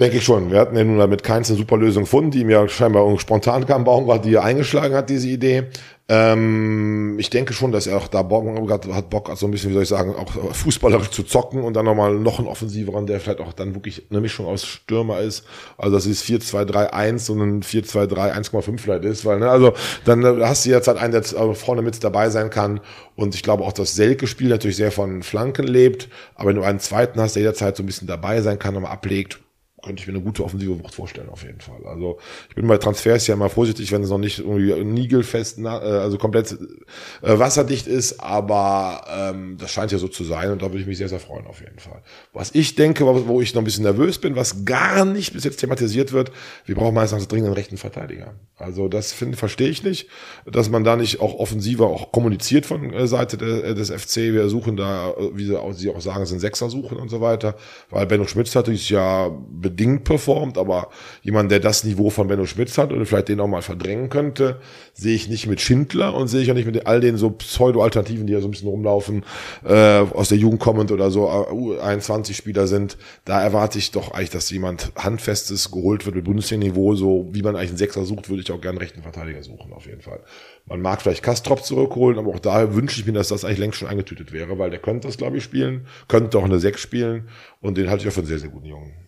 [0.00, 0.50] Denke ich schon.
[0.50, 4.24] Wir hatten ja nun damit keine super Lösung gefunden, die mir scheinbar spontan kam, Baumgart,
[4.24, 5.68] die eingeschlagen hat, diese Idee.
[6.06, 9.74] Ähm, ich denke schon, dass er auch da Bock hat, Bock, also ein bisschen, wie
[9.74, 13.40] soll ich sagen, auch fußballerisch zu zocken und dann nochmal noch einen offensiveren, der vielleicht
[13.40, 15.44] auch dann wirklich eine Mischung aus Stürmer ist.
[15.78, 20.44] Also dass es 4-2-3-1 und ein 4-2-3 1,5 vielleicht ist, weil, ne, also dann äh,
[20.44, 21.22] hast du jetzt halt einen, der
[21.54, 22.80] vorne mit dabei sein kann.
[23.14, 26.80] Und ich glaube auch, dass Selke-Spiel natürlich sehr von Flanken lebt, aber wenn du einen
[26.80, 29.38] zweiten hast, der jederzeit so ein bisschen dabei sein kann, nochmal ablegt,
[29.84, 31.84] könnte ich mir eine gute offensive Wucht vorstellen, auf jeden Fall.
[31.84, 32.18] Also
[32.48, 36.16] ich bin bei Transfers ja immer vorsichtig, wenn es noch nicht irgendwie niegelfest, äh, also
[36.16, 40.80] komplett äh, wasserdicht ist, aber ähm, das scheint ja so zu sein und da würde
[40.80, 42.02] ich mich sehr, sehr freuen, auf jeden Fall.
[42.32, 45.58] Was ich denke, wo ich noch ein bisschen nervös bin, was gar nicht bis jetzt
[45.58, 46.32] thematisiert wird,
[46.64, 48.34] wir brauchen meistens dringend einen rechten Verteidiger.
[48.56, 50.08] Also das finde, verstehe ich nicht,
[50.46, 54.16] dass man da nicht auch offensiver auch kommuniziert von äh, Seite de, des FC.
[54.32, 55.58] Wir suchen da, wie sie
[55.90, 57.56] auch sagen, sind Sechser suchen und so weiter,
[57.90, 59.30] weil Benno Schmitz hat sich ja
[59.74, 60.90] bedingt performt, aber
[61.22, 64.60] jemand, der das Niveau von Benno Schmitz hat und vielleicht den auch mal verdrängen könnte,
[64.92, 68.26] sehe ich nicht mit Schindler und sehe ich auch nicht mit all den so Pseudo-Alternativen,
[68.26, 69.24] die ja so ein bisschen rumlaufen,
[69.64, 72.96] äh, aus der Jugend kommend oder so, U21-Spieler sind.
[73.24, 77.56] Da erwarte ich doch eigentlich, dass jemand Handfestes geholt wird mit Bundesliga-Niveau, so wie man
[77.56, 80.20] eigentlich einen Sechser sucht, würde ich auch gerne rechten Verteidiger suchen, auf jeden Fall.
[80.66, 83.78] Man mag vielleicht Kastrop zurückholen, aber auch daher wünsche ich mir, dass das eigentlich längst
[83.78, 87.28] schon eingetütet wäre, weil der könnte das, glaube ich, spielen, könnte auch eine Sechs spielen
[87.60, 89.03] und den halte ich auch für einen sehr, sehr guten Jungen.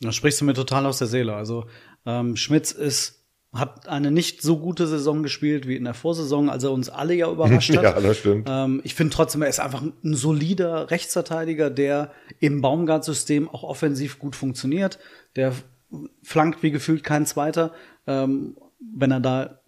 [0.00, 1.34] Da sprichst du mir total aus der Seele.
[1.34, 1.66] Also
[2.06, 3.20] ähm, Schmitz ist
[3.52, 7.14] hat eine nicht so gute Saison gespielt wie in der Vorsaison, als er uns alle
[7.14, 7.82] ja überrascht hat.
[7.82, 8.46] ja, das stimmt.
[8.48, 14.20] Ähm, ich finde trotzdem, er ist einfach ein solider Rechtsverteidiger, der im Baumgart-System auch offensiv
[14.20, 15.00] gut funktioniert.
[15.34, 15.52] Der
[16.22, 17.72] flankt wie gefühlt kein Zweiter.
[18.06, 18.56] Ähm,
[18.94, 19.60] wenn er da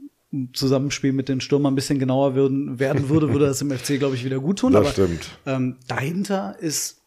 [0.54, 4.14] Zusammenspiel mit den Stürmern ein bisschen genauer würden, werden würde, würde das im FC, glaube
[4.14, 4.72] ich, wieder gut tun.
[4.72, 5.28] Das Aber stimmt.
[5.44, 7.01] ähm, dahinter ist,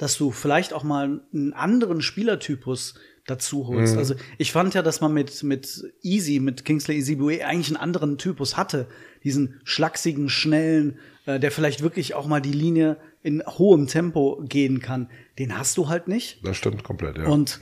[0.00, 2.94] dass du vielleicht auch mal einen anderen Spielertypus
[3.26, 3.98] dazu holst.
[3.98, 8.16] Also ich fand ja, dass man mit, mit Easy, mit Kingsley Easy eigentlich einen anderen
[8.16, 8.88] Typus hatte.
[9.24, 14.80] Diesen schlachsigen, schnellen, äh, der vielleicht wirklich auch mal die Linie in hohem Tempo gehen
[14.80, 15.10] kann.
[15.38, 16.40] Den hast du halt nicht.
[16.46, 17.26] Das stimmt komplett, ja.
[17.26, 17.60] Und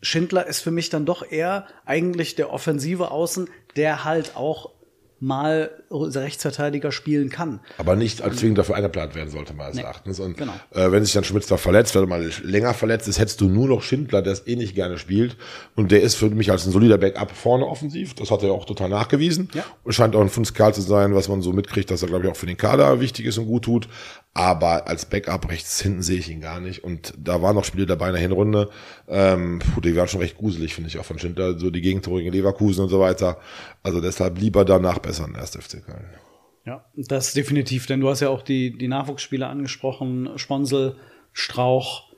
[0.00, 4.70] Schindler ist für mich dann doch eher eigentlich der offensive Außen, der halt auch
[5.24, 7.60] mal Rechtsverteidiger spielen kann.
[7.78, 9.82] aber nicht als zwingend dafür eingeplant werden sollte, meines Nee.
[9.82, 10.20] Erachtens.
[10.20, 10.52] Und Genau.
[10.72, 13.48] äh, wenn sich dann Schmitz da verletzt, wenn er mal länger verletzt ist, hättest du
[13.48, 15.36] nur noch Schindler, der es eh nicht gerne spielt.
[15.76, 18.14] Und der ist für mich als ein solider Backup vorne offensiv.
[18.14, 19.48] Das hat er auch total nachgewiesen.
[19.54, 19.64] Ja.
[19.82, 22.30] Und scheint auch ein Funskal zu sein, was man so mitkriegt, dass er, glaube ich,
[22.30, 23.88] auch für den Kader wichtig ist und gut tut.
[24.36, 26.82] Aber als Backup rechts hinten sehe ich ihn gar nicht.
[26.82, 28.68] Und da waren noch Spiele dabei in der Hinrunde.
[29.06, 31.56] Ähm, puh, die waren schon recht gruselig, finde ich, auch von Schindler.
[31.56, 33.38] So die Gegentore gegen Leverkusen und so weiter.
[33.84, 35.52] Also deshalb lieber danach besser in 1.
[35.56, 36.04] FC Köln.
[36.66, 40.96] Ja, das definitiv, denn du hast ja auch die, die Nachwuchsspieler angesprochen, Sponsel,
[41.32, 42.10] Strauch,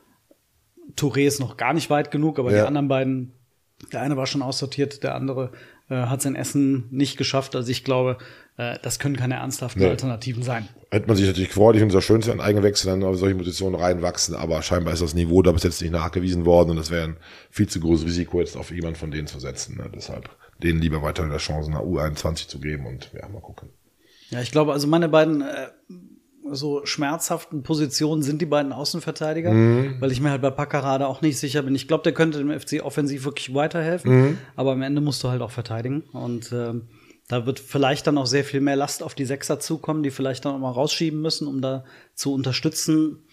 [0.96, 2.66] Touré ist noch gar nicht weit genug, aber die Ja.
[2.66, 3.32] anderen beiden,
[3.92, 5.50] der eine war schon aussortiert, der andere
[5.90, 7.56] äh, hat sein Essen nicht geschafft.
[7.56, 8.18] Also ich glaube,
[8.56, 9.88] das können keine ernsthaften Nee.
[9.88, 10.68] Alternativen sein.
[10.90, 13.34] Hätte man sich natürlich gefreut, ich finde es ja schön, wenn Eigenwechsel dann auf solche
[13.34, 16.90] Positionen reinwachsen, aber scheinbar ist das Niveau da bis jetzt nicht nachgewiesen worden und es
[16.90, 17.16] wäre ein
[17.50, 19.76] viel zu großes Risiko, jetzt auf jemand von denen zu setzen.
[19.76, 19.90] Ne?
[19.94, 20.30] Deshalb
[20.62, 23.68] denen lieber weiter eine Chance nach U21 zu geben und ja, mal gucken.
[24.30, 25.68] Ja, ich glaube, also meine beiden äh,
[26.50, 29.50] so schmerzhaften Positionen sind die beiden Außenverteidiger,
[30.00, 31.74] weil ich mir halt bei Packerade auch nicht sicher bin.
[31.74, 35.42] Ich glaube, der könnte dem FC offensiv wirklich weiterhelfen, aber am Ende musst du halt
[35.42, 36.82] auch verteidigen und ähm,
[37.28, 40.44] da wird vielleicht dann auch sehr viel mehr Last auf die Sechser zukommen, die vielleicht
[40.44, 41.84] dann auch mal rausschieben müssen, um da
[42.14, 43.24] zu unterstützen.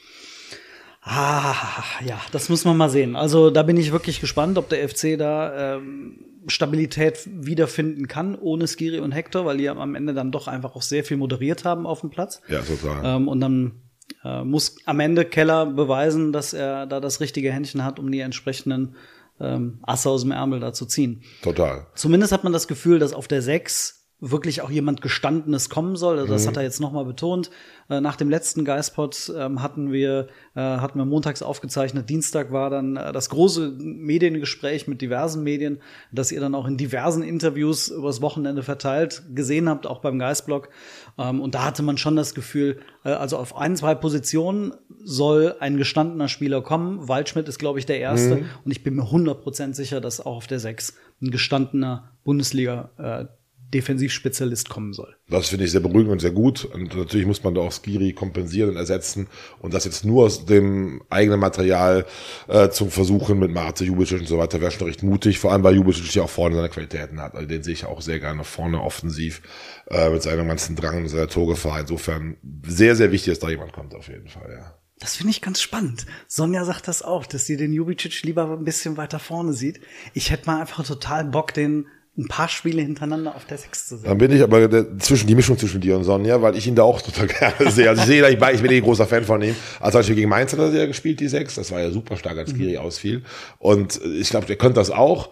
[1.01, 3.15] Ah, ja, das muss man mal sehen.
[3.15, 8.67] Also da bin ich wirklich gespannt, ob der FC da ähm, Stabilität wiederfinden kann ohne
[8.67, 11.85] Skiri und Hector, weil die am Ende dann doch einfach auch sehr viel moderiert haben
[11.85, 12.41] auf dem Platz.
[12.47, 13.01] Ja, total.
[13.03, 13.81] Ähm, und dann
[14.23, 18.21] äh, muss am Ende Keller beweisen, dass er da das richtige Händchen hat, um die
[18.21, 18.95] entsprechenden
[19.43, 21.23] ähm, Asse aus dem Ärmel da zu ziehen.
[21.41, 21.87] Total.
[21.95, 26.17] Zumindest hat man das Gefühl, dass auf der 6 wirklich auch jemand Gestandenes kommen soll.
[26.17, 26.35] Also Mhm.
[26.37, 27.49] das hat er jetzt nochmal betont.
[27.89, 32.09] Äh, nach dem letzten Geistpot ähm, hatten wir äh, hatten wir montags aufgezeichnet.
[32.09, 35.81] Dienstag war dann äh, das große Mediengespräch mit diversen Medien,
[36.11, 40.69] das ihr dann auch in diversen Interviews übers Wochenende verteilt gesehen habt, auch beim Geistblog.
[41.17, 45.75] Ähm, und da hatte man schon das Gefühl, also auf ein, zwei Positionen soll ein
[45.75, 47.09] gestandener Spieler kommen.
[47.09, 48.37] Waldschmidt ist, glaube ich, der Erste.
[48.37, 48.45] Mhm.
[48.63, 53.29] Und ich bin mir 100% sicher, dass auch auf der 6 ein gestandener Bundesliga
[53.73, 55.15] Defensivspezialist kommen soll.
[55.29, 56.65] Das finde ich sehr beruhigend und sehr gut.
[56.65, 59.27] Und natürlich muss man da auch Skiri kompensieren und ersetzen.
[59.59, 62.05] Und das jetzt nur aus dem eigenen Material
[62.47, 65.39] äh, zum Versuchen mit Marte, Jubicic und so weiter wäre schon recht mutig.
[65.39, 67.35] Vor allem, weil Jubicic ja auch vorne seine Qualitäten hat.
[67.35, 69.41] Also den sehe ich auch sehr gerne vorne offensiv
[69.89, 71.79] äh, mit seinem ganzen Drang und seiner Torgefahr.
[71.79, 74.73] Insofern sehr, sehr wichtig, dass da jemand kommt auf jeden Fall, ja.
[74.99, 76.05] Das finde ich ganz spannend.
[76.27, 79.81] Sonja sagt das auch, dass sie den Jubicic lieber ein bisschen weiter vorne sieht.
[80.13, 83.97] Ich hätte mal einfach total Bock, den ein paar Spiele hintereinander auf der 6 zu
[83.97, 84.07] sehen.
[84.07, 86.75] Dann bin ich aber der, zwischen die Mischung zwischen dir und Sonja, weil ich ihn
[86.75, 87.89] da auch total gerne sehe.
[87.89, 89.55] Also ich sehe, ich, ich bin eh ein großer Fan von ihm.
[89.79, 91.55] Also als wir gegen Mainz hat er ja gespielt, die sechs.
[91.55, 93.23] Das war ja super stark, als Skiri ausfiel.
[93.57, 95.29] Und ich glaube, der könnte das auch.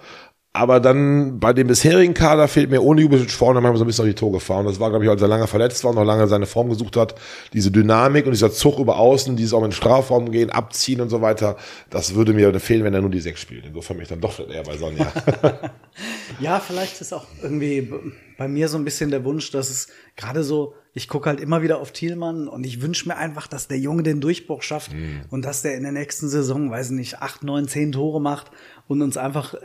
[0.54, 4.04] Aber dann bei dem bisherigen Kader fehlt mir ohne Jubicic vorne manchmal so ein bisschen
[4.04, 4.60] auf die Torgefahr.
[4.60, 6.70] Und das war, glaube ich, als er lange verletzt war und noch lange seine Form
[6.70, 7.16] gesucht hat.
[7.54, 11.22] Diese Dynamik und dieser Zug über außen, dieses auch in Strafraum gehen, abziehen und so
[11.22, 11.56] weiter.
[11.90, 13.66] Das würde mir fehlen, wenn er nur die sechs spielt.
[13.66, 15.12] Insofern bin ich dann doch eher bei Sonja.
[16.40, 17.92] Ja, vielleicht ist auch irgendwie
[18.38, 21.62] bei mir so ein bisschen der Wunsch, dass es gerade so, ich gucke halt immer
[21.62, 24.92] wieder auf Thielmann und ich wünsche mir einfach, dass der Junge den Durchbruch schafft
[25.30, 28.52] und dass der in der nächsten Saison, weiß ich nicht, acht, neun, zehn Tore macht
[28.88, 29.60] und uns einfach äh,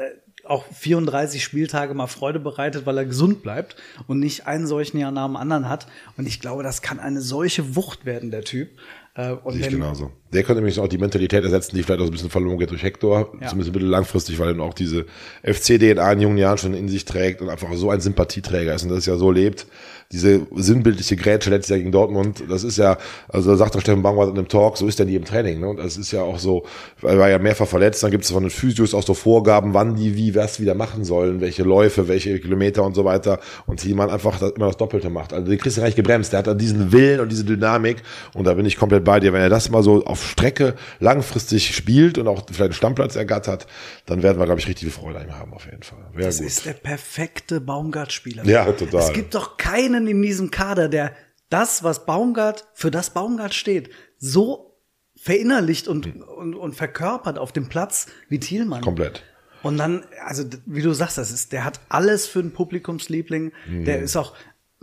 [0.49, 5.11] auch 34 Spieltage mal Freude bereitet, weil er gesund bleibt und nicht einen solchen Jahr
[5.11, 5.87] nach dem anderen hat.
[6.17, 8.71] Und ich glaube, das kann eine solche Wucht werden, der Typ.
[9.15, 10.13] Äh, und Sehe ich wenn- genauso.
[10.37, 12.83] Der könnte nämlich auch die Mentalität ersetzen, die vielleicht auch ein bisschen verloren geht durch
[12.83, 13.49] Hector, Ja.
[13.49, 15.07] zumindest mittel- langfristig, weil er auch diese
[15.43, 18.91] FC-DNA in jungen Jahren schon in sich trägt und einfach so ein Sympathieträger ist und
[18.91, 19.67] das ja so lebt.
[20.13, 22.97] Diese sinnbildliche Grätsche letztes Jahr gegen Dortmund, das ist ja,
[23.29, 25.59] also da sagt der Steffen Baumgart in einem Talk, so ist er nie im Training.
[25.59, 25.69] Ne?
[25.69, 26.65] Und das ist ja auch so,
[27.03, 29.97] er war ja mehrfach verletzt, dann gibt es von den Physios auch so Vorgaben, wann
[29.97, 33.41] die wie was wieder machen sollen, welche Läufe, welche Kilometer und so weiter.
[33.67, 35.33] Und Thielmann einfach das, immer das Doppelte macht.
[35.33, 36.33] Also den kriegst du gar nicht gebremst.
[36.33, 37.97] Der hat dann diesen Willen und diese Dynamik
[38.35, 39.33] und da bin ich komplett bei dir.
[39.33, 43.67] Wenn er das mal so auf Strecke langfristig spielt und auch vielleicht einen Stammplatz ergattert,
[44.07, 45.99] dann werden wir, glaube ich, richtig viel Freude an ihm haben auf jeden Fall.
[46.13, 46.47] Wäre Das gut.
[46.47, 48.45] ist der perfekte Baumgart-Spieler.
[48.45, 49.01] Ja, total.
[49.01, 51.13] Es gibt doch keinen in diesem Kader, der
[51.49, 54.77] das, was Baumgart, für das Baumgart steht, so
[55.17, 58.83] verinnerlicht und, und, und verkörpert auf dem Platz wie Thielmann.
[58.83, 59.23] Komplett.
[59.63, 63.53] Und dann, also wie du sagst, das ist, der hat alles für einen Publikumsliebling.
[63.69, 63.85] Mhm.
[63.85, 64.35] Der ist auch,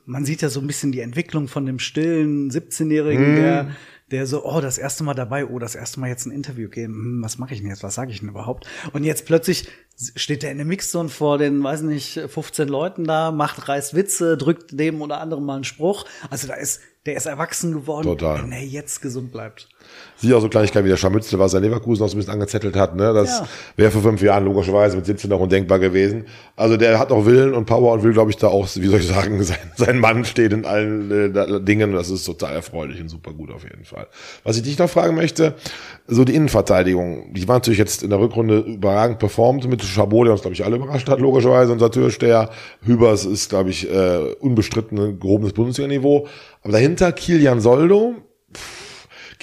[0.05, 3.35] man sieht ja so ein bisschen die Entwicklung von dem stillen 17-Jährigen, Mhm.
[3.35, 3.71] der,
[4.11, 6.93] der so, oh, das erste Mal dabei, oh, das erste Mal jetzt ein Interview geben,
[6.93, 8.67] hm, was mache ich denn jetzt, was sage ich denn überhaupt?
[8.93, 9.67] Und jetzt plötzlich
[10.15, 14.37] steht er in der Mixzone vor den, weiß nicht, 15 Leuten da, macht reißt Witze,
[14.37, 16.05] drückt dem oder anderem mal einen Spruch.
[16.29, 18.43] Also da ist, der ist erwachsen geworden, Total.
[18.43, 19.67] wenn er jetzt gesund bleibt.
[20.15, 22.77] Sieh auch so Kleinigkeit wie der Scharmützel, was er Leverkusen noch so ein bisschen angezettelt
[22.77, 23.11] hat, ne?
[23.13, 23.47] Das Ja.
[23.75, 26.25] wäre vor fünf Jahren logischerweise mit 17 noch undenkbar gewesen.
[26.55, 28.99] Also der hat auch Willen und Power und will, glaube ich, da auch, wie soll
[29.01, 31.91] ich sagen, sein, sein Mann steht in allen äh, Dingen.
[31.91, 34.07] Das ist total erfreulich und super gut auf jeden Fall.
[34.45, 35.55] Was ich dich noch fragen möchte,
[36.07, 40.31] so die Innenverteidigung, die war natürlich jetzt in der Rückrunde überragend performt mit Chabot, der
[40.33, 42.49] uns, glaube ich, alle überrascht hat, logischerweise, unser Türsteher.
[42.81, 46.27] Hübers ist, glaube ich, äh, unbestritten ein gehobenes Bundesliga-Niveau.
[46.63, 48.15] Aber dahinter Kilian Soldo,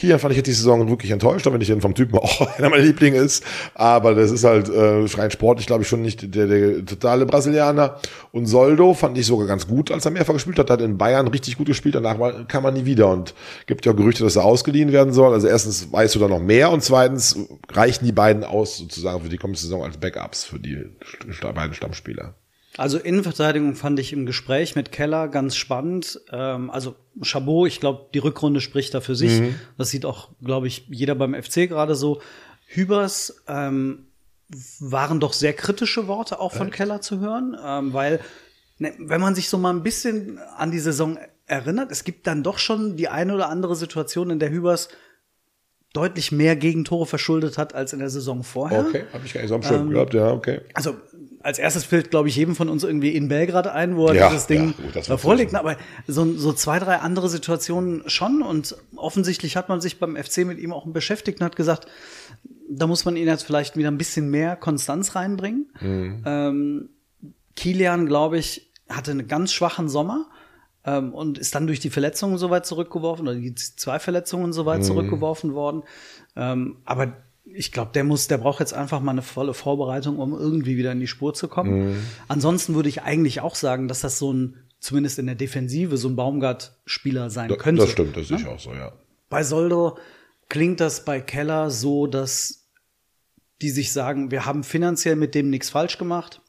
[0.01, 2.57] Kilian fand ich jetzt die Saison wirklich enttäuscht, auch wenn ich den vom Typen auch
[2.57, 3.45] einer meiner Lieblinge ist.
[3.75, 8.01] Aber das ist halt äh, rein sportlich, glaube ich, schon nicht der, der totale Brasilianer.
[8.33, 10.71] Und Soldo fand ich sogar ganz gut, als er mehrfach gespielt hat.
[10.71, 12.17] Hat in Bayern richtig gut gespielt, danach
[12.49, 13.09] kam er nie wieder.
[13.09, 13.35] Und
[13.67, 15.35] gibt ja Gerüchte, dass er ausgeliehen werden soll.
[15.35, 17.37] Also erstens weißt du da noch mehr und zweitens
[17.71, 20.79] reichen die beiden aus sozusagen für die kommende Saison als Backups für die
[21.43, 22.35] beiden Stammspieler.
[22.77, 26.21] Also Innenverteidigung fand ich im Gespräch mit Keller ganz spannend.
[26.31, 29.43] Ähm, also Chabot, ich glaube, die Rückrunde spricht da für sich.
[29.77, 32.21] Das sieht auch, glaube ich, jeder beim FC gerade so.
[32.67, 34.07] Hübers ähm,
[34.79, 38.21] waren doch sehr kritische Worte auch von Keller zu hören, ähm, weil
[38.79, 42.43] ne, wenn man sich so mal ein bisschen an die Saison erinnert, es gibt dann
[42.43, 44.89] doch schon die eine oder andere Situation, in der Hübers
[45.93, 48.87] deutlich mehr Gegentore verschuldet hat als in der Saison vorher.
[48.87, 50.61] Okay, habe ich gar nicht so am Schirm gehabt, ja, okay.
[50.75, 50.97] Also
[51.43, 54.29] als erstes fällt, glaube ich, jedem von uns irgendwie in Belgrad ein, wo er Ja,
[54.29, 55.53] dieses Ding ja, gut, das da war vorlegt.
[55.53, 55.57] so.
[55.57, 55.77] Aber
[56.07, 58.43] so, so zwei, drei andere Situationen schon.
[58.43, 61.87] Und offensichtlich hat man sich beim FC mit ihm auch beschäftigt und hat gesagt,
[62.69, 65.71] da muss man ihn jetzt vielleicht wieder ein bisschen mehr Konstanz reinbringen.
[65.81, 66.23] Mhm.
[66.27, 66.89] Ähm,
[67.57, 70.27] Kilian, glaube ich, hatte einen ganz schwachen Sommer
[70.85, 74.67] ähm, und ist dann durch die Verletzungen so weit zurückgeworfen oder die zwei Verletzungen so
[74.67, 75.83] weit zurückgeworfen worden.
[76.37, 77.15] Ähm, aber
[77.55, 80.93] ich glaube, der muss, der braucht jetzt einfach mal eine volle Vorbereitung, um irgendwie wieder
[80.93, 81.97] in die Spur zu kommen.
[82.29, 86.09] Ansonsten würde ich eigentlich auch sagen, dass das so ein, zumindest in der Defensive, so
[86.09, 87.83] ein Baumgart-Spieler sein könnte.
[87.83, 88.39] Das stimmt, das ne?
[88.39, 88.93] sehe ich auch so, ja.
[89.29, 89.99] Bei Soldo
[90.49, 92.69] klingt das bei Keller so, dass
[93.63, 96.41] die sich sagen, wir haben finanziell mit dem nichts falsch gemacht.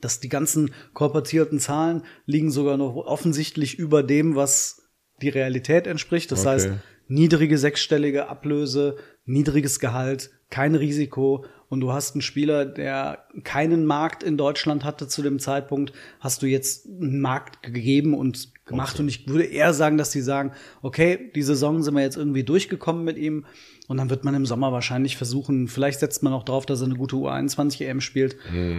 [0.00, 4.82] Dass die ganzen korportierten Zahlen liegen sogar noch offensichtlich über dem, was
[5.22, 6.32] die Realität entspricht.
[6.32, 6.48] Das Okay.
[6.48, 6.70] heißt,
[7.08, 14.22] niedrige sechsstellige Ablöse, niedriges Gehalt, kein Risiko und du hast einen Spieler, der keinen Markt
[14.22, 19.00] in Deutschland hatte zu dem Zeitpunkt, hast du jetzt einen Markt gegeben und gemacht.
[19.00, 22.44] Und ich würde eher sagen, dass die sagen, okay, die Saison sind wir jetzt irgendwie
[22.44, 23.46] durchgekommen mit ihm.
[23.88, 26.86] Und dann wird man im Sommer wahrscheinlich versuchen, vielleicht setzt man auch drauf, dass er
[26.86, 28.36] eine gute U21-EM spielt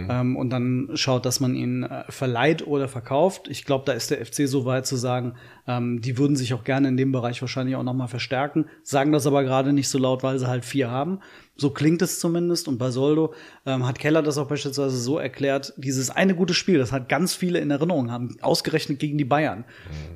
[0.08, 3.48] ähm, und dann schaut, dass man ihn äh, verleiht oder verkauft.
[3.48, 5.34] Ich glaube, da ist der FC so weit zu sagen,
[5.66, 9.26] ähm, die würden sich auch gerne in dem Bereich wahrscheinlich auch nochmal verstärken, sagen das
[9.26, 11.20] aber gerade nicht so laut, weil sie halt vier haben.
[11.56, 12.68] So klingt es zumindest.
[12.68, 13.32] Und bei Soldo
[13.64, 17.34] ähm, hat Keller das auch beispielsweise so erklärt, dieses eine gute Spiel, das hat ganz
[17.34, 19.64] viele in Erinnerung haben, ausgerechnet gegen die Bayern,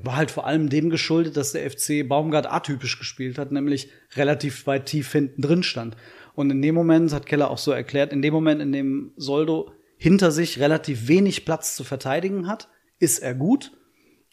[0.02, 4.66] war halt vor allem dem geschuldet, dass der FC Baumgart atypisch gespielt hat, nämlich relativ
[4.66, 5.96] weit tief hinten drin stand.
[6.34, 9.72] Und in dem Moment, hat Keller auch so erklärt, in dem Moment, in dem Soldo
[9.96, 12.68] hinter sich relativ wenig Platz zu verteidigen hat,
[13.00, 13.72] ist er gut.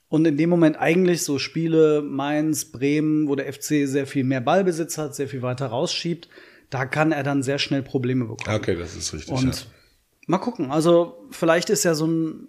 [0.08, 4.42] Und in dem Moment eigentlich so Spiele Mainz, Bremen, wo der FC sehr viel mehr
[4.42, 6.30] Ballbesitz hat, sehr viel weiter rausschiebt,
[6.70, 8.56] da kann er dann sehr schnell Probleme bekommen.
[8.56, 9.34] Okay, das ist richtig.
[9.34, 9.68] Und
[10.28, 10.72] mal gucken.
[10.72, 12.48] Also vielleicht ist ja so ein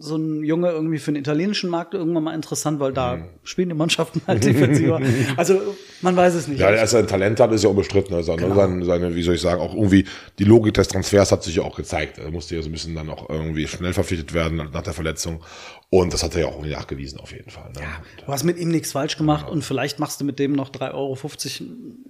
[0.00, 3.74] so ein Junge irgendwie für den italienischen Markt irgendwann mal interessant, weil da spielen die
[3.74, 5.00] Mannschaften halt defensiver.
[5.36, 5.60] also
[6.02, 6.60] man weiß es nicht.
[6.60, 8.14] Ja, dass er ein Talent hat, ist ja unbestritten.
[8.14, 8.54] Also ne, Genau.
[8.54, 10.04] seine, seine, wie soll ich sagen, auch irgendwie
[10.38, 12.18] die Logik des Transfers hat sich ja auch gezeigt.
[12.18, 15.42] Er musste ja so ein bisschen dann auch irgendwie schnell verpflichtet werden nach der Verletzung.
[15.88, 17.70] Und das hat er ja auch irgendwie nachgewiesen, auf jeden Fall.
[17.74, 17.80] Ne?
[18.24, 20.92] Du hast mit ihm nichts falsch gemacht und vielleicht machst du mit dem noch 3,50
[20.94, 21.16] Euro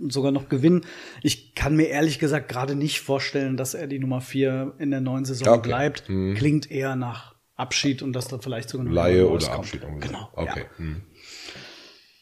[0.09, 0.81] sogar noch Gewinn.
[1.23, 5.01] Ich kann mir ehrlich gesagt gerade nicht vorstellen, dass er die Nummer 4 in der
[5.03, 5.69] neuen Saison Okay.
[5.69, 6.05] bleibt.
[6.07, 9.59] Klingt eher nach Abschied und dass da vielleicht sogar noch Laie oder kommt.
[9.59, 9.83] Abschied.
[9.83, 10.07] irgendwie.
[10.07, 10.29] Genau.
[10.35, 10.61] Okay.
[10.61, 10.79] Ja.
[10.79, 11.03] Hm.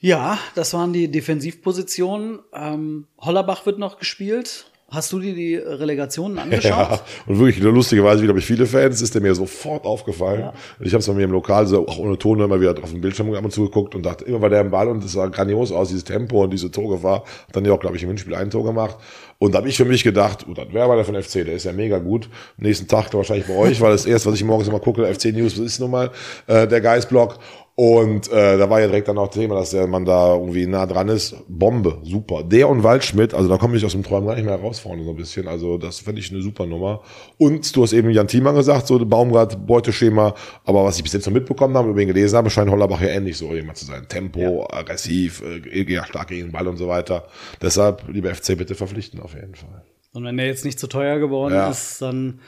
[0.01, 2.40] ja, das waren die Defensivpositionen.
[2.53, 4.70] Ähm, Hollerbach wird noch gespielt.
[4.88, 6.70] Hast du dir die Relegationen angeschaut?
[6.70, 10.51] Ja, und wirklich lustigerweise wieder habe ich viele Fans, ist der mir sofort aufgefallen.
[10.81, 13.01] Ich habe es bei mir im Lokal so auch ohne Ton immer wieder auf dem
[13.01, 15.27] Bildschirm ab und zu geguckt und dachte, immer war der im Ball und es sah
[15.29, 17.25] grandios aus, dieses Tempo und diese Torgefahr.
[17.47, 18.97] Hat dann ja auch, glaube ich, im Hinspiel ein Tor gemacht.
[19.38, 21.55] Und da habe ich für mich gedacht, oh, das wäre aber der von FC, der
[21.55, 22.29] ist ja mega gut.
[22.57, 25.59] Nächsten Tag wahrscheinlich bei euch, weil das erste, was ich morgens immer gucke, FC News,
[25.59, 26.11] was ist nun mal
[26.47, 27.38] äh, der Geistblock.
[27.77, 30.87] Und äh, da war ja direkt dann auch Thema, dass der Mann da irgendwie nah
[30.87, 31.35] dran ist.
[31.49, 32.45] Bombe, super.
[32.45, 35.03] Der und Waldschmidt, also da komme ich aus dem Träumen gar nicht mehr raus vorne
[35.03, 35.49] so ein bisschen.
[35.49, 37.03] Also das finde ich eine super Nummer.
[37.37, 40.35] Und du hast eben Jan Thiemann gesagt, so Baumgart, Beuteschema.
[40.65, 43.09] Aber was ich bis jetzt noch mitbekommen habe, über ihn gelesen habe, scheint Hollerbach ja
[43.09, 44.07] ähnlich so jemand zu sein.
[44.09, 47.25] Tempo, aggressiv, äh, ja, stark gegen den Ball und so weiter.
[47.61, 49.83] Deshalb, lieber FC, bitte verpflichten auf jeden Fall.
[50.13, 51.71] Und wenn der jetzt nicht zu teuer geworden Ja.
[51.71, 52.39] ist, dann,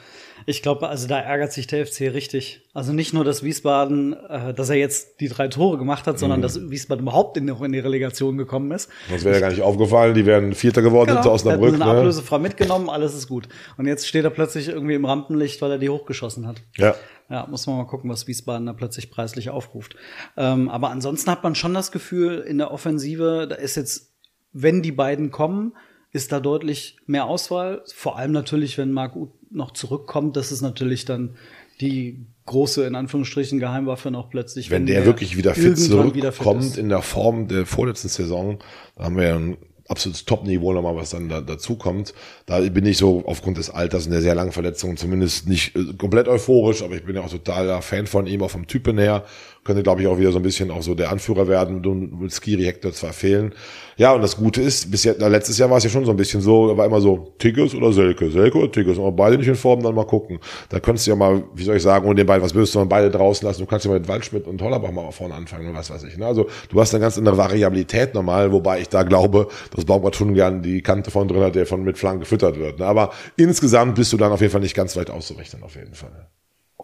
[0.49, 2.61] ich glaube, also da ärgert sich der FC richtig.
[2.73, 6.19] Also nicht nur, dass Wiesbaden, äh, dass er jetzt die drei Tore gemacht hat, Mhm.
[6.19, 8.89] sondern dass Wiesbaden überhaupt in, in die Relegation gekommen ist.
[9.09, 11.73] Sonst wäre ja gar nicht aufgefallen, die wären Vierter geworden hinter Genau, Osnabrück.
[11.73, 11.99] hätten eine Ne?
[11.99, 13.49] Ablösefrei mitgenommen, alles ist gut.
[13.77, 16.61] Und jetzt steht er plötzlich irgendwie im Rampenlicht, weil er die hochgeschossen hat.
[16.77, 16.95] Ja.
[17.29, 19.97] Ja, muss man mal gucken, was Wiesbaden da plötzlich preislich aufruft.
[20.37, 24.13] Ähm, aber ansonsten hat man schon das Gefühl, in der Offensive, da ist jetzt,
[24.53, 25.73] wenn die beiden kommen,
[26.13, 27.83] ist da deutlich mehr Auswahl.
[27.93, 31.35] Vor allem natürlich, wenn Marc Uth noch zurückkommt, das ist natürlich dann
[31.81, 34.71] die große, in Anführungsstrichen, Geheimwaffe noch plötzlich.
[34.71, 38.59] wenn der wirklich wieder fit irgendwann wieder fit zurückkommt in der Form der vorletzten Saison,
[38.95, 39.57] da haben wir ja ein
[39.89, 42.13] absolutes Top-Niveau nochmal, was dann da, dazu kommt.
[42.45, 45.93] Da bin ich so aufgrund des Alters und der sehr langen Verletzungen zumindest nicht äh,
[45.97, 49.25] komplett euphorisch, aber ich bin ja auch totaler Fan von ihm, auch vom Typen her.
[49.67, 51.83] Könnte, glaube ich, auch wieder so ein bisschen auch so der Anführer werden.
[52.21, 53.53] Willst Skiri Hector zwar fehlen.
[53.97, 56.15] Ja, und das Gute ist, bis jetzt, letztes Jahr war es ja schon so ein
[56.15, 58.97] bisschen so, da war immer so Tigges oder Selke, Selke oder Tigges.
[58.97, 60.39] Aber beide nicht in Form, dann mal gucken.
[60.69, 62.79] Da könntest du ja mal, wie soll ich sagen, ohne den beiden, was willst du,
[62.79, 63.59] dann beide draußen lassen.
[63.59, 66.15] Du kannst ja mit Waldschmidt und Hollerbach mal vorne anfangen oder was weiß ich.
[66.15, 66.25] Ne?
[66.25, 70.33] Also du hast eine ganz andere Variabilität normal, wobei ich da glaube, dass Baumgart schon
[70.33, 72.79] gern die Kante von drin hat, der von mit Flanken gefüttert wird.
[72.79, 72.85] Ne?
[72.85, 76.29] Aber insgesamt bist du dann auf jeden Fall nicht ganz weit auszurechnen, auf jeden Fall.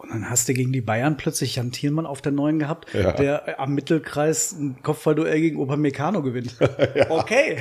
[0.04, 3.12] Und dann hast du gegen die Bayern plötzlich Jan Thielmann auf der Neuen gehabt, Ja.
[3.12, 6.54] der am Mittelkreis ein Kopfballduell gegen Upamecano gewinnt.
[7.08, 7.58] Okay.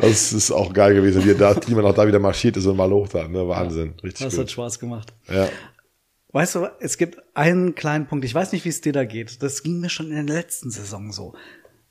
[0.00, 2.76] Das ist auch geil gewesen, wie da, wie man auch da wieder marschiert ist und
[2.76, 3.26] mal hoch da.
[3.28, 3.46] Ne?
[3.48, 4.42] Wahnsinn, richtig Das gut.
[4.44, 5.12] hat Spaß gemacht.
[5.28, 5.48] Ja.
[6.32, 8.24] Weißt du, es gibt einen kleinen Punkt.
[8.24, 9.42] Ich weiß nicht, wie es dir da geht.
[9.42, 11.34] Das ging mir schon in der letzten Saison so.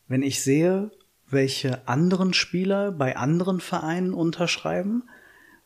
[0.07, 0.91] Wenn ich sehe,
[1.29, 5.03] welche anderen Spieler bei anderen Vereinen unterschreiben,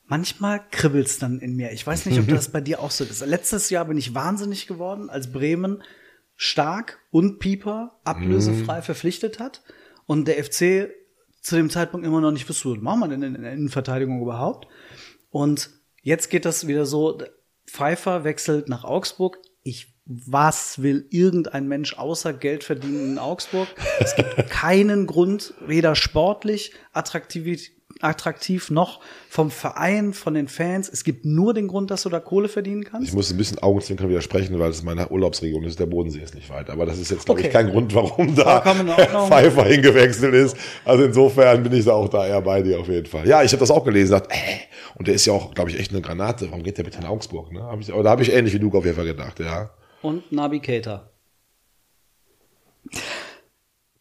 [0.06, 1.72] manchmal kribbelt's dann in mir.
[1.72, 3.26] Ich weiß nicht, ob das bei dir auch so ist.
[3.26, 5.84] Letztes Jahr bin ich wahnsinnig geworden, als Bremen
[6.36, 9.62] Stark und Pieper ablösefrei verpflichtet hat
[10.06, 10.90] und der FC
[11.42, 14.68] zu dem Zeitpunkt immer noch nicht wusste, was machen wir denn in der Innenverteidigung überhaupt?
[15.30, 15.70] Und
[16.02, 17.22] jetzt geht das wieder so,
[17.68, 19.40] Pfeiffer wechselt nach Augsburg.
[19.62, 23.68] Ich, was will irgendein Mensch außer Geld verdienen in Augsburg?
[24.00, 27.72] Es gibt keinen Grund, weder sportlich attraktiv,
[28.04, 30.90] attraktiv noch vom Verein, von den Fans.
[30.90, 33.08] Es gibt nur den Grund, dass du da Kohle verdienen kannst.
[33.08, 35.80] Ich muss ein bisschen Augenzwinkern widersprechen, weil es meine Urlaubsregion ist.
[35.80, 36.70] Der Bodensee ist nicht weit.
[36.70, 37.48] Aber das ist jetzt, glaube Okay.
[37.48, 38.62] ich, kein Grund, warum da.
[39.28, 40.56] Pfeiffer hingewechselt ist.
[40.86, 43.28] Also insofern bin ich da auch da eher bei dir auf jeden Fall.
[43.28, 44.12] Ja, ich habe das auch gelesen.
[44.12, 44.38] Dachte, äh,
[44.96, 46.48] und der ist ja auch, glaube ich, echt eine Granate.
[46.52, 47.52] Warum geht der bitte in Augsburg?
[47.52, 47.64] Ne?
[47.64, 49.72] Hab ich, aber da habe ich ähnlich wie du auf jeden Fall gedacht, ja.
[50.02, 51.10] Und Nabi Keita.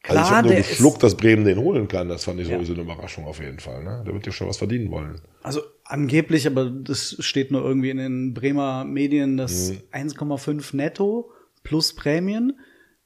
[0.08, 2.08] Also ich habe nur geschluckt, dass Bremen den holen kann.
[2.08, 2.56] Das fand ich Ja.
[2.56, 3.84] sowieso eine Überraschung auf jeden Fall.
[3.84, 4.02] Ne?
[4.06, 5.20] Der wird ja schon was verdienen wollen.
[5.42, 9.78] Also angeblich, aber das steht nur irgendwie in den Bremer Medien, dass Mhm.
[9.92, 11.30] 1,5 netto
[11.62, 12.58] plus Prämien.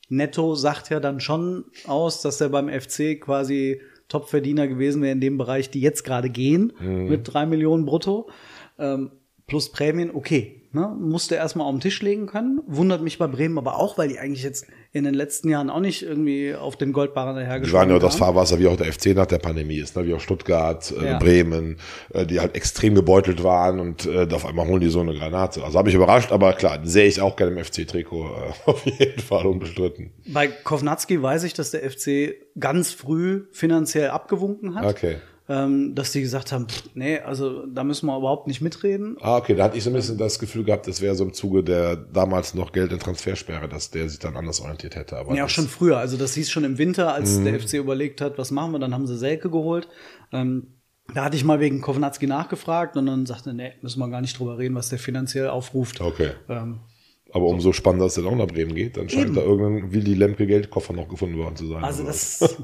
[0.09, 5.21] Netto sagt ja dann schon aus, dass er beim FC quasi Topverdiener gewesen wäre in
[5.21, 7.09] dem Bereich, die jetzt gerade gehen, Mhm.
[7.09, 8.31] mit drei Millionen brutto.
[8.79, 9.11] Ähm,
[9.49, 10.63] plus Prämien, okay.
[10.77, 10.95] Ne?
[11.01, 12.61] Musste erstmal auf den Tisch legen können.
[12.67, 15.81] Wundert mich bei Bremen aber auch, weil die eigentlich jetzt in den letzten Jahren auch
[15.81, 18.17] nicht irgendwie auf den Goldbarren Die waren dahergeschlagen ja das.
[18.17, 20.07] Fahrwasser, wie auch der FC nach der Pandemie ist, ne?
[20.07, 21.19] wie auch Stuttgart, äh, Ja.
[21.19, 21.79] Bremen,
[22.13, 25.65] äh, die halt extrem gebeutelt waren und äh, auf einmal holen die so eine Granate.
[25.65, 29.21] Also habe ich überrascht, aber klar, sehe ich auch gerne im FC-Trikot, äh, auf jeden
[29.23, 30.13] Fall unbestritten.
[30.27, 34.85] Bei Kovnatski weiß ich, dass der FC ganz früh finanziell abgewunken hat.
[34.85, 35.17] Okay.
[35.49, 39.17] Ähm, dass die gesagt haben, pff, nee, also da müssen wir überhaupt nicht mitreden.
[39.21, 41.33] Ah, okay, da hatte ich so ein bisschen das Gefühl gehabt, das wäre so im
[41.33, 45.17] Zuge der damals noch Geld- und Transfersperre, dass der sich dann anders orientiert hätte.
[45.17, 45.99] Aber Ja, auch schon früher.
[45.99, 48.93] Also das hieß schon im Winter, als der FC überlegt hat, was machen wir, dann
[48.93, 49.89] haben sie Selke geholt.
[50.33, 50.69] Ähm,
[51.15, 54.37] da hatte ich mal wegen Kovnatski nachgefragt und dann sagte, nee, müssen wir gar nicht
[54.39, 56.01] drüber reden, was der finanziell aufruft.
[56.01, 56.31] Okay.
[56.49, 56.81] Ähm,
[57.33, 59.35] Aber umso spannender, dass der auch nach Bremen geht, dann scheint Eben.
[59.37, 61.85] da irgendein Willi Lemke Geldkoffer noch gefunden worden zu sein.
[61.85, 62.41] also das,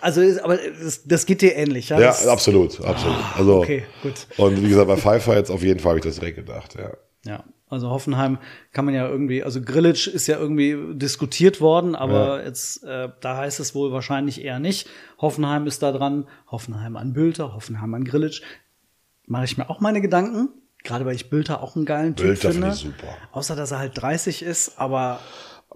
[0.00, 1.88] also ist, aber das, das geht dir ähnlich.
[1.88, 3.18] Ja, Ja, das, absolut, absolut.
[3.36, 4.26] Also, okay, gut.
[4.36, 6.90] Und wie gesagt, bei Pfeiffer jetzt auf jeden Fall habe ich das direkt gedacht, ja.
[7.26, 8.38] Ja, also Hoffenheim
[8.72, 13.36] kann man ja irgendwie, also Grillitsch ist ja irgendwie diskutiert worden, aber jetzt, äh, da
[13.38, 14.88] heißt es wohl wahrscheinlich eher nicht.
[15.18, 18.42] Hoffenheim ist da dran, Hoffenheim an Bülter, Hoffenheim an Grillitsch.
[19.26, 20.50] Mache ich mir auch meine Gedanken,
[20.82, 22.72] gerade weil ich Bülter auch einen geilen Typ Bülter finde.
[22.72, 23.16] finde ich super.
[23.32, 25.20] Außer, dass er halt 30 ist, aber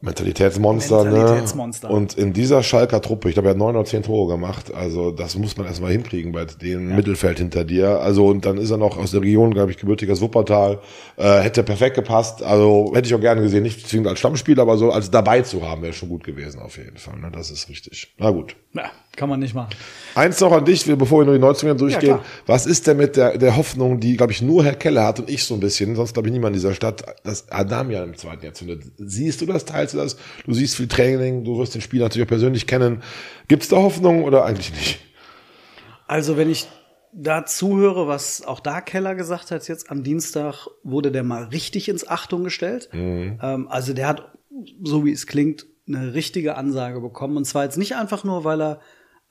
[0.00, 1.88] Mentalitätsmonster, Mentalitätsmonster.
[1.88, 1.94] ne?
[1.94, 4.72] Und in dieser Schalker Truppe, ich glaube, er hat neun oder zehn Tore gemacht.
[4.72, 8.00] Also das muss man erstmal hinkriegen bei dem Mittelfeld hinter dir.
[8.00, 10.78] Also und dann ist er noch aus der Region, glaube ich, gebürtiges Wuppertal.
[11.16, 12.42] Äh, hätte perfekt gepasst.
[12.42, 15.68] Also hätte ich auch gerne gesehen, nicht zwingend als Stammspieler, aber so als dabei zu
[15.68, 17.18] haben, wäre schon gut gewesen auf jeden Fall.
[17.18, 17.30] Ne?
[17.32, 18.14] Das ist richtig.
[18.18, 18.54] Na gut.
[18.74, 19.70] ja, kann man nicht machen.
[20.14, 22.14] Eins noch an dich, bevor wir nur die Neuzugänge durchgehen.
[22.14, 22.24] klar.
[22.46, 25.28] Was ist denn mit der, der Hoffnung, die, glaube ich, nur Herr Keller hat und
[25.28, 28.44] ich so ein bisschen, sonst glaube ich niemand in dieser Stadt, dass Adamian im zweiten
[28.44, 28.84] Jahr zündet.
[28.96, 30.16] Siehst du das, teilst du das?
[30.46, 33.02] Du siehst viel Training, du wirst den Spieler natürlich auch persönlich kennen.
[33.48, 35.00] Gibt es da Hoffnung oder eigentlich nicht?
[36.06, 36.68] Also wenn ich
[37.12, 41.88] da zuhöre, was auch da Keller gesagt hat, jetzt am Dienstag wurde der mal richtig
[41.88, 42.88] ins Achtung gestellt.
[42.92, 44.32] Ähm, also der hat,
[44.82, 47.36] so wie es klingt, eine richtige Ansage bekommen.
[47.36, 48.80] Und zwar jetzt nicht einfach nur, weil er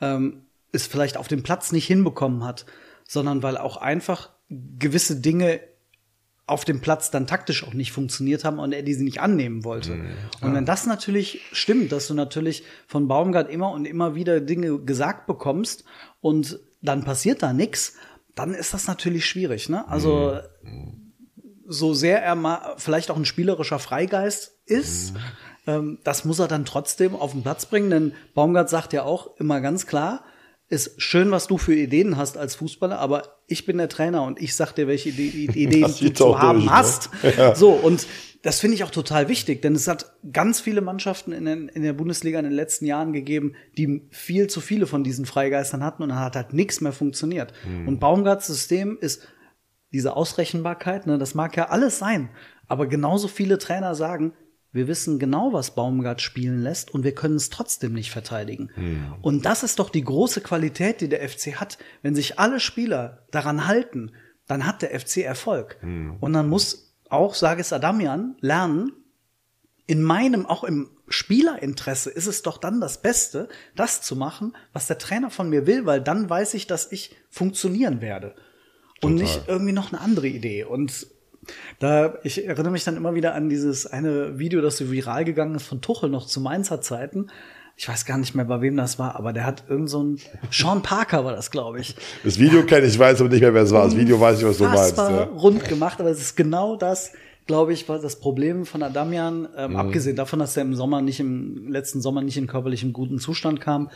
[0.01, 2.65] ähm, es vielleicht auf dem Platz nicht hinbekommen hat,
[3.07, 5.59] sondern weil auch einfach gewisse Dinge
[6.45, 9.95] auf dem Platz dann taktisch auch nicht funktioniert haben und er diese nicht annehmen wollte.
[10.41, 14.79] Und wenn das natürlich stimmt, dass du natürlich von Baumgart immer und immer wieder Dinge
[14.79, 15.83] gesagt bekommst
[16.21, 17.95] und dann passiert da nichts,
[18.33, 19.67] dann ist das natürlich schwierig.
[19.67, 19.85] Ne?
[19.89, 20.39] Also
[21.67, 25.21] so sehr er mal vielleicht auch ein spielerischer Freigeist ist, ähm,
[26.03, 29.59] das muss er dann trotzdem auf den Platz bringen, denn Baumgart sagt ja auch immer
[29.61, 30.23] ganz klar,
[30.69, 34.41] ist schön, was du für Ideen hast als Fußballer, aber ich bin der Trainer und
[34.41, 35.21] ich sag dir, welche Ide
[35.57, 36.71] Ideen du zu haben durch, ne?
[36.71, 37.09] hast.
[37.55, 38.05] So, und
[38.43, 41.83] das finde ich auch total wichtig, denn es hat ganz viele Mannschaften in, den, in
[41.83, 46.03] der Bundesliga in den letzten Jahren gegeben, die viel zu viele von diesen Freigeistern hatten
[46.03, 47.53] und dann hat halt nichts mehr funktioniert.
[47.85, 49.27] Und Baumgarts System ist
[49.91, 52.29] diese Ausrechenbarkeit, ne, das mag ja alles sein,
[52.67, 54.33] aber genauso viele Trainer sagen,
[54.71, 58.69] wir wissen genau, was Baumgart spielen lässt und wir können es trotzdem nicht verteidigen.
[59.21, 61.77] Und das ist doch die große Qualität, die der FC hat.
[62.01, 64.11] Wenn sich alle Spieler daran halten,
[64.45, 65.77] dann hat der FC Erfolg.
[66.19, 68.91] Und dann muss auch, sage es Adamian, lernen,
[69.87, 74.87] in meinem, auch im Spielerinteresse ist es doch dann das Beste, das zu machen, was
[74.87, 78.35] der Trainer von mir will, weil dann weiß ich, dass ich funktionieren werde.
[79.01, 80.65] Und nicht irgendwie noch eine andere Idee.
[80.65, 81.07] Und
[81.79, 85.55] da, ich erinnere mich dann immer wieder an dieses eine Video, das so viral gegangen
[85.55, 87.27] ist von Tuchel noch zu Mainzer Zeiten.
[87.79, 90.17] Ich weiß gar nicht mehr, bei wem das war, aber der hat irgend so ein,
[90.51, 91.95] Sean Parker war das, glaube ich.
[92.23, 93.85] Das Video kenne ich, ich weiß aber nicht mehr, wer es war.
[93.85, 94.79] Das Video weiß ich, was du meinst.
[94.97, 95.23] Unfassbar Ja.
[95.25, 97.11] rund gemacht, aber es ist genau das,
[97.45, 99.77] glaube ich, war das Problem von Adamian, ähm, Mhm.
[99.77, 103.61] abgesehen davon, dass er im Sommer nicht im letzten Sommer nicht in körperlichem guten Zustand
[103.61, 103.83] kam.
[103.83, 103.89] Mhm.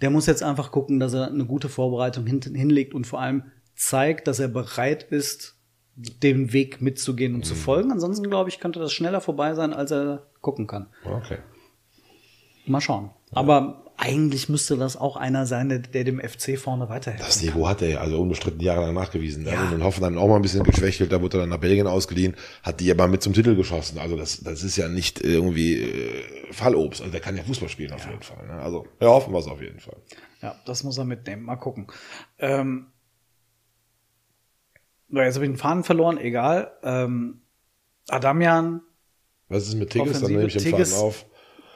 [0.00, 3.42] Der muss jetzt einfach gucken, dass er eine gute Vorbereitung hin, hinlegt und vor allem
[3.74, 5.55] zeigt, dass er bereit ist,
[5.96, 7.58] den Weg mitzugehen und zu Mhm.
[7.58, 7.92] folgen.
[7.92, 10.86] Ansonsten, glaube ich, könnte das schneller vorbei sein, als er gucken kann.
[11.04, 11.38] Okay.
[12.66, 13.10] Mal schauen.
[13.32, 17.26] Aber eigentlich müsste das auch einer sein, der, der dem FC vorne weiterhilft.
[17.26, 19.44] Das Niveau hat er ja also unbestritten jahrelang nachgewiesen.
[19.44, 19.72] Da ja.
[19.72, 22.80] in Hoffenheim auch mal ein bisschen geschwächelt, da wurde er dann nach Belgien ausgeliehen, hat
[22.80, 23.98] die aber mit zum Titel geschossen.
[23.98, 27.00] Also das, das ist ja nicht irgendwie äh, Fallobst.
[27.00, 28.46] Also der kann ja Fußball spielen auf jeden Fall.
[28.46, 28.52] Ne?
[28.54, 29.96] Also ja, hoffen wir es auf jeden Fall.
[30.42, 31.42] Ja, das muss er mitnehmen.
[31.44, 31.86] Mal gucken.
[32.38, 32.88] Ähm,
[35.10, 36.72] jetzt habe ich den Faden verloren, egal.
[36.82, 37.40] Ähm,
[38.08, 38.82] Adamian,
[39.48, 40.20] Was ist mit Tigges?
[40.20, 40.92] Dann nehme ich den Tigges.
[40.92, 41.26] Faden auf.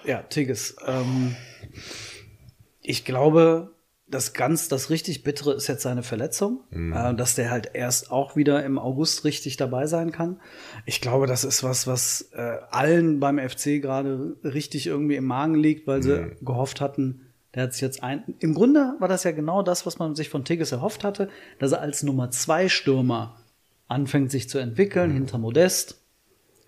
[0.05, 0.77] ja, Tigges.
[0.87, 1.35] Ähm,
[2.83, 3.75] ich glaube,
[4.09, 8.35] das ganz, das richtig Bittere ist jetzt seine Verletzung, äh, dass der halt erst auch
[8.35, 10.41] wieder im August richtig dabei sein kann.
[10.85, 15.55] Ich glaube, das ist was, was äh, allen beim FC gerade richtig irgendwie im Magen
[15.55, 18.23] liegt, weil sie gehofft hatten, der hat sich jetzt ein.
[18.39, 21.29] Im Grunde war das ja genau das, was man sich von Tigges erhofft hatte,
[21.59, 23.37] dass er als Nummer zwei Stürmer
[23.89, 26.01] anfängt sich zu entwickeln, hinter Modest,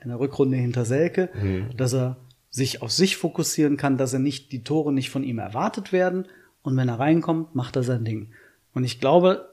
[0.02, 1.30] in der Rückrunde hinter Selke,
[1.76, 2.16] dass er
[2.50, 6.26] sich auf sich fokussieren kann, dass er nicht die Tore nicht von ihm erwartet werden
[6.62, 8.32] und wenn er reinkommt, macht er sein Ding.
[8.74, 9.51] Und ich glaube,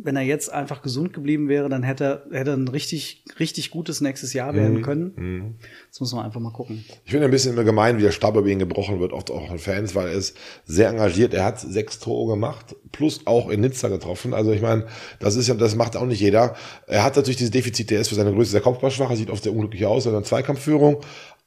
[0.00, 4.00] wenn er jetzt einfach gesund geblieben wäre, dann hätte er hätte ein richtig, richtig gutes
[4.00, 4.82] nächstes Jahr werden Mhm.
[4.82, 5.58] können.
[5.90, 6.84] Das muss man einfach mal gucken.
[7.04, 9.48] Ich finde ein bisschen immer gemein, wie der Stab über ihn gebrochen wird, oft auch
[9.48, 11.34] von Fans, weil er ist sehr engagiert.
[11.34, 14.34] Er hat sechs Tore gemacht, plus auch in Nizza getroffen.
[14.34, 14.86] Also ich meine,
[15.18, 16.54] das ist ja, das macht auch nicht jeder.
[16.86, 19.42] Er hat natürlich dieses Defizit, der ist für seine Größe sehr kopfballschwach, er sieht oft
[19.42, 21.00] sehr unglücklich aus in der Zweikampfführung.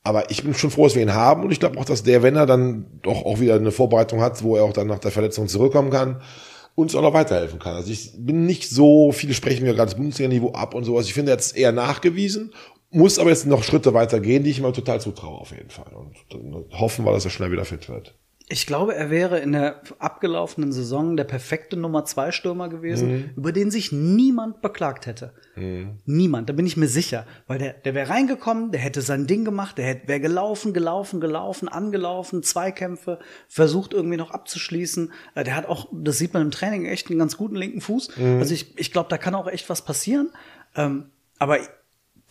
[0.03, 2.23] Aber ich bin schon froh, dass wir ihn haben und ich glaube auch, dass der,
[2.23, 5.11] wenn er dann doch auch wieder eine Vorbereitung hat, wo er auch dann nach der
[5.11, 6.21] Verletzung zurückkommen kann,
[6.75, 7.75] uns auch noch weiterhelfen kann.
[7.75, 11.05] Also ich bin nicht so, viele sprechen mir das Bundesliga-Niveau ab und sowas.
[11.05, 12.53] Ich finde, es eher nachgewiesen,
[12.89, 15.91] muss aber jetzt noch Schritte weitergehen, die ich ihm total zutraue auf jeden Fall.
[15.93, 16.15] Und
[16.71, 18.15] hoffen wir, dass er schnell wieder fit wird.
[18.51, 23.51] Ich glaube, er wäre in der abgelaufenen Saison der perfekte Nummer zwei Stürmer gewesen, über
[23.53, 25.33] den sich niemand beklagt hätte.
[26.05, 27.25] Niemand, da bin ich mir sicher.
[27.47, 31.21] Weil der, der wäre reingekommen, der hätte sein Ding gemacht, der hätte, wäre gelaufen, gelaufen,
[31.21, 35.13] gelaufen, angelaufen, Zweikämpfe, versucht irgendwie noch abzuschließen.
[35.35, 38.17] Äh, Der hat auch, das sieht man im Training, echt einen ganz guten linken Fuß.
[38.17, 40.29] Also ich, ich glaube, da kann auch echt was passieren.
[40.75, 41.05] Ähm,
[41.39, 41.57] aber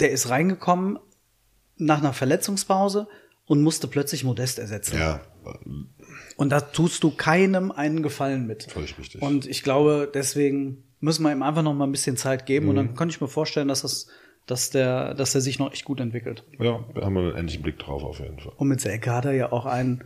[0.00, 0.98] der ist reingekommen
[1.78, 3.08] nach einer Verletzungspause
[3.46, 4.98] und musste plötzlich Modest ersetzen.
[4.98, 5.20] Ja,
[6.36, 8.64] Und da tust du keinem einen Gefallen mit.
[8.64, 9.22] Völlig richtig.
[9.22, 12.68] Und ich glaube, deswegen müssen wir ihm einfach noch mal ein bisschen Zeit geben.
[12.68, 12.78] Und Mhm.
[12.78, 14.08] dann kann ich mir vorstellen, dass das,
[14.46, 16.44] dass der, dass der sich noch echt gut entwickelt.
[16.58, 18.52] ja, da haben wir einen endlichen Blick drauf auf jeden Fall.
[18.56, 20.04] Und mit Selke hat er ja auch einen,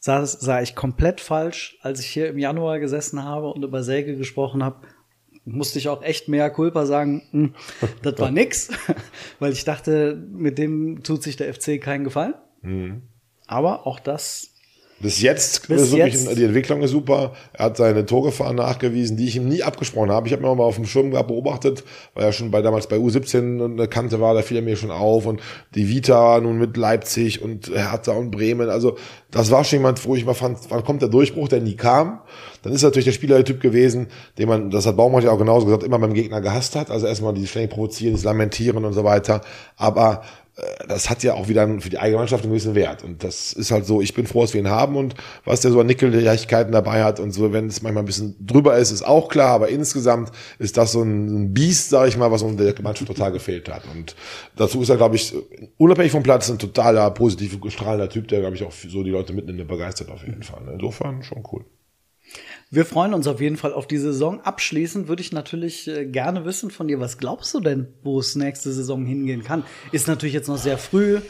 [0.00, 4.16] sah, sah ich komplett falsch, als ich hier im Januar gesessen habe und über Selke
[4.16, 4.86] gesprochen habe,
[5.44, 7.54] musste ich auch echt mehr Culpa sagen, hm,
[8.02, 8.70] das war nix,
[9.38, 12.34] weil ich dachte, mit dem tut sich der FC keinen Gefallen.
[12.62, 13.02] Mhm.
[13.46, 14.54] Aber auch das
[15.00, 16.36] Bis jetzt Bis ist wirklich, jetzt.
[16.36, 17.32] die Entwicklung ist super.
[17.52, 20.26] Er hat seine Torgefahr nachgewiesen, die ich ihm nie abgesprochen habe.
[20.26, 21.84] Ich habe mir mal auf dem Schirm beobachtet,
[22.14, 24.90] weil er schon bei damals bei U17 eine Kante war, da fiel er mir schon
[24.90, 25.40] auf und
[25.76, 28.70] die Vita nun mit Leipzig und Hertha und Bremen.
[28.70, 28.96] Also
[29.30, 32.20] das war schon jemand, wo ich mal fand, wann kommt der Durchbruch, der nie kam.
[32.62, 35.84] Dann ist natürlich der Spielertyp gewesen, den man, das hat Baumgart ja auch genauso gesagt,
[35.84, 36.90] immer beim Gegner gehasst hat.
[36.90, 39.42] Also erstmal die ständig provozieren, das Lamentieren und so weiter.
[39.76, 40.22] Aber
[40.88, 43.04] das hat ja auch wieder für die eigene Mannschaft einen gewissen Wert.
[43.04, 45.70] Und das ist halt so, ich bin froh, dass wir ihn haben und was der
[45.70, 49.06] so an Nickelleichtigkeiten dabei hat und so, wenn es manchmal ein bisschen drüber ist, ist
[49.06, 52.74] auch klar, aber insgesamt ist das so ein Biest, sag ich mal, was uns der
[52.82, 53.82] Mannschaft total gefehlt hat.
[53.94, 54.16] Und
[54.56, 55.34] dazu ist er, glaube ich,
[55.76, 59.32] unabhängig vom Platz ein totaler, positiv strahlender Typ, der, glaube ich, auch so die Leute
[59.32, 60.62] mitnimmt und begeistert auf jeden Fall.
[60.72, 61.64] Insofern schon cool.
[62.70, 64.42] Wir freuen uns auf jeden Fall auf die Saison.
[64.42, 68.36] Abschließend würde ich natürlich äh, gerne wissen von dir, was glaubst du denn, wo es
[68.36, 69.64] nächste Saison hingehen kann?
[69.90, 71.20] Ist natürlich jetzt noch sehr früh.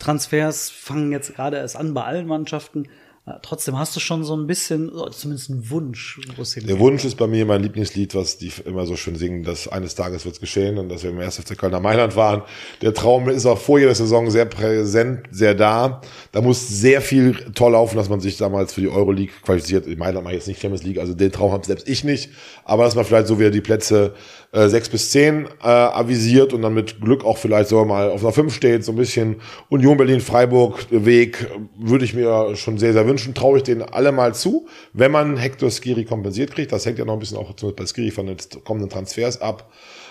[0.00, 2.88] Transfers fangen jetzt gerade erst an bei allen Mannschaften.
[3.26, 6.70] Äh, Trotzdem hast du schon so ein bisschen, zumindest einen Wunsch, wo es hingeht.
[6.70, 9.94] Der Wunsch ist bei mir mein Lieblingslied, was die immer so schön singen, dass eines
[9.94, 11.38] Tages wird's geschehen und dass wir im 1.
[11.38, 12.42] FC Kölner Mailand waren.
[12.82, 16.00] Der Traum ist auch vor jeder Saison sehr präsent, sehr da.
[16.32, 19.86] Da muss sehr viel toll laufen, dass man sich damals für die Euroleague qualifiziert.
[19.86, 22.30] In Mailand mache ich jetzt nicht Champions League, also den Traum habe selbst ich nicht.
[22.64, 24.14] Aber dass man vielleicht so wieder die Plätze
[24.52, 28.22] äh, sechs bis zehn äh, avisiert und dann mit Glück auch vielleicht so mal auf
[28.24, 29.36] einer fünf steht, so ein bisschen
[29.68, 33.82] Union Berlin Freiburg Weg äh, würde ich mir schon sehr sehr wünschen, traue ich denen
[33.82, 37.38] alle mal zu, wenn man Hector Skiri kompensiert kriegt, das hängt ja noch ein bisschen
[37.38, 39.70] auch bei Skiri von den kommenden Transfers ab.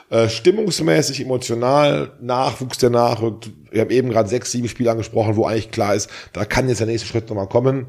[0.10, 3.52] Äh, stimmungsmäßig, emotional, Nachwuchs, der nachrückt.
[3.70, 6.80] Wir haben eben gerade sechs, sieben Spiele angesprochen, wo eigentlich klar ist, da kann jetzt
[6.80, 7.88] der nächste Schritt nochmal kommen.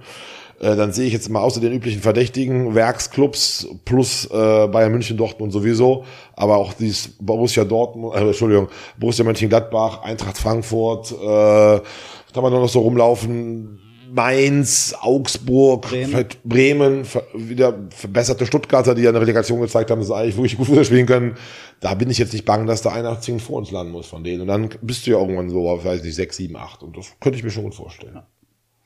[0.60, 5.16] Äh, dann sehe ich jetzt mal außer den üblichen Verdächtigen, Werksclubs plus äh, Bayern München,
[5.16, 6.04] Dortmund sowieso,
[6.34, 12.50] aber auch dieses Borussia Dortmund, äh, Entschuldigung, Borussia Mönchengladbach, Eintracht Frankfurt, äh, was haben wir
[12.50, 13.80] noch so rumlaufen?
[14.12, 16.26] Mainz, Augsburg, Bremen.
[16.44, 20.66] Bremen, wieder verbesserte Stuttgarter, die ja eine Relegation gezeigt haben, dass sie eigentlich wirklich gut
[20.66, 21.36] Fußball spielen können.
[21.78, 24.24] Da bin ich jetzt nicht bang, dass da einer zehn vor uns landen muss von
[24.24, 24.42] denen.
[24.42, 26.82] Und dann bist du ja irgendwann so, weiß nicht, sechs, sieben, acht.
[26.82, 28.20] Und das könnte ich mir schon gut vorstellen.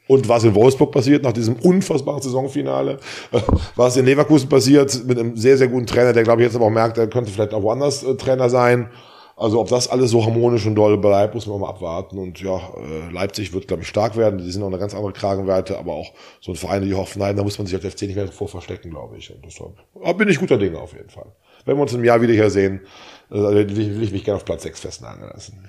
[0.07, 2.98] Und was in Wolfsburg passiert nach diesem unfassbaren Saisonfinale,
[3.32, 3.40] äh,
[3.74, 6.66] was in Leverkusen passiert mit einem sehr, sehr guten Trainer, der glaube ich jetzt aber
[6.66, 8.90] auch merkt, er könnte vielleicht auch woanders äh, Trainer sein.
[9.36, 12.18] Also ob das alles so harmonisch und doll bleibt, muss man mal abwarten.
[12.18, 14.38] Und ja, äh, Leipzig wird, glaube ich, stark werden.
[14.38, 17.42] Die sind noch eine ganz andere Kragenweite, aber auch so ein Verein wie Hoffenheim, da
[17.42, 19.34] muss man sich als FC nicht mehr vor verstecken, glaube ich.
[19.34, 21.26] Und deshalb bin ich guter Dinge auf jeden Fall.
[21.64, 22.82] Wenn wir uns im Jahr wieder hier sehen,
[23.30, 25.66] äh, will ich mich gerne auf Platz 6 festnageln lassen.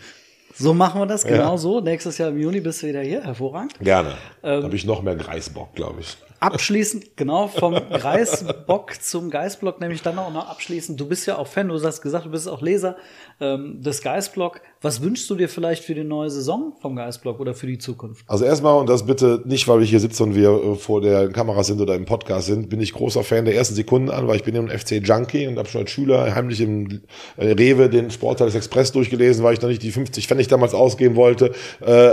[0.58, 1.58] So machen wir das genau Ja.
[1.58, 1.82] so.
[1.82, 3.24] Nächstes Jahr im Juni bist du wieder hier.
[3.24, 3.78] Hervorragend.
[3.80, 4.10] Gerne.
[4.44, 6.18] Ähm, da habe ich noch mehr Greisbock, glaube ich.
[6.40, 11.00] Abschließend, genau, vom Greisbock zum Geistblock, nämlich dann auch noch abschließend.
[11.00, 12.96] Du bist ja auch Fan, du hast gesagt, du bist auch Leser
[13.40, 14.62] ähm, des Geistblock.
[14.86, 18.24] Was wünschst du dir vielleicht für die neue Saison vom Geistblock oder für die Zukunft?
[18.28, 21.30] Also erstmal, und das bitte nicht, weil wir hier sitzen und wir äh, vor der
[21.30, 24.36] Kamera sind oder im Podcast sind, bin ich großer Fan der ersten Sekunden an, weil
[24.36, 27.02] ich bin ja ein FC-Junkie und habe schon als Schüler heimlich im
[27.38, 30.76] äh, Rewe den Sportteil des Express durchgelesen, weil ich noch nicht die 50 Pfennig damals
[30.76, 31.54] ausgeben wollte.
[31.82, 32.12] Äh,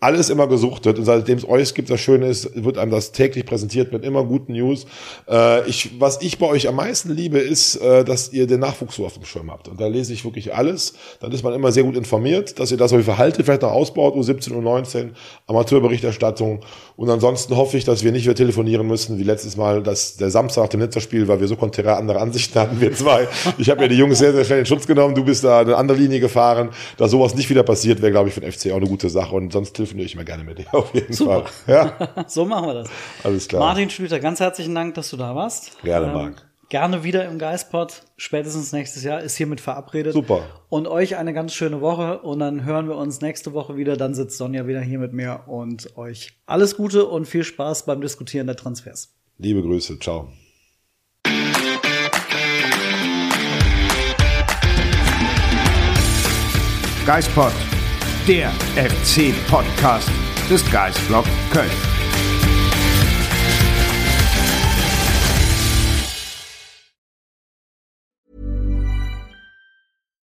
[0.00, 3.44] alles immer gesuchtet und seitdem es euch gibt, das Schöne ist, wird einem das täglich
[3.44, 4.86] präsentiert mit immer guten News.
[5.28, 8.96] Äh, ich, was ich bei euch am meisten liebe, ist, äh, dass ihr den Nachwuchs
[8.96, 9.68] so auf dem Schirm habt.
[9.68, 10.94] Und da lese ich wirklich alles.
[11.20, 14.14] Dann ist man immer sehr gut informiert, dass ihr das euch verhaltet, vielleicht noch ausbaut,
[14.14, 15.10] U17, U19,
[15.46, 16.60] Amateurberichterstattung.
[16.96, 20.30] Und ansonsten hoffe ich, dass wir nicht mehr telefonieren müssen, wie letztes Mal, dass der
[20.30, 23.28] Samstag nach dem Netzerspiel, weil wir so konträr andere Ansichten hatten, wir zwei.
[23.58, 25.14] Ich habe ja die Jungs sehr, sehr schnell in Schutz genommen.
[25.14, 26.70] Du bist da eine andere Linie gefahren.
[26.96, 29.34] Da sowas nicht wieder passiert, wäre, glaube ich, für den FC auch eine gute Sache.
[29.34, 31.46] Und sonst telefoniere ich immer gerne mit dir auf jeden Super.
[31.46, 31.74] Fall.
[32.16, 32.90] Ja, So machen wir das.
[33.24, 33.60] alles klar.
[33.60, 35.82] Martin Schlüter, ganz herzlichen Dank, dass du da warst.
[35.82, 36.46] Gerne, Ähm, Marc.
[36.68, 40.12] Gerne wieder im Geistpod, spätestens nächstes Jahr, ist hiermit verabredet.
[40.12, 40.44] Super.
[40.68, 43.96] Und euch eine ganz schöne Woche und dann hören wir uns nächste Woche wieder.
[43.96, 48.00] Dann sitzt Sonja wieder hier mit mir und euch alles Gute und viel Spaß beim
[48.00, 49.12] Diskutieren der Transfers.
[49.38, 49.98] Liebe Grüße.
[49.98, 50.28] Ciao.
[57.06, 57.52] Geistpod,
[58.30, 60.08] der FC-Podcast
[60.48, 61.89] des Geistblog Köln.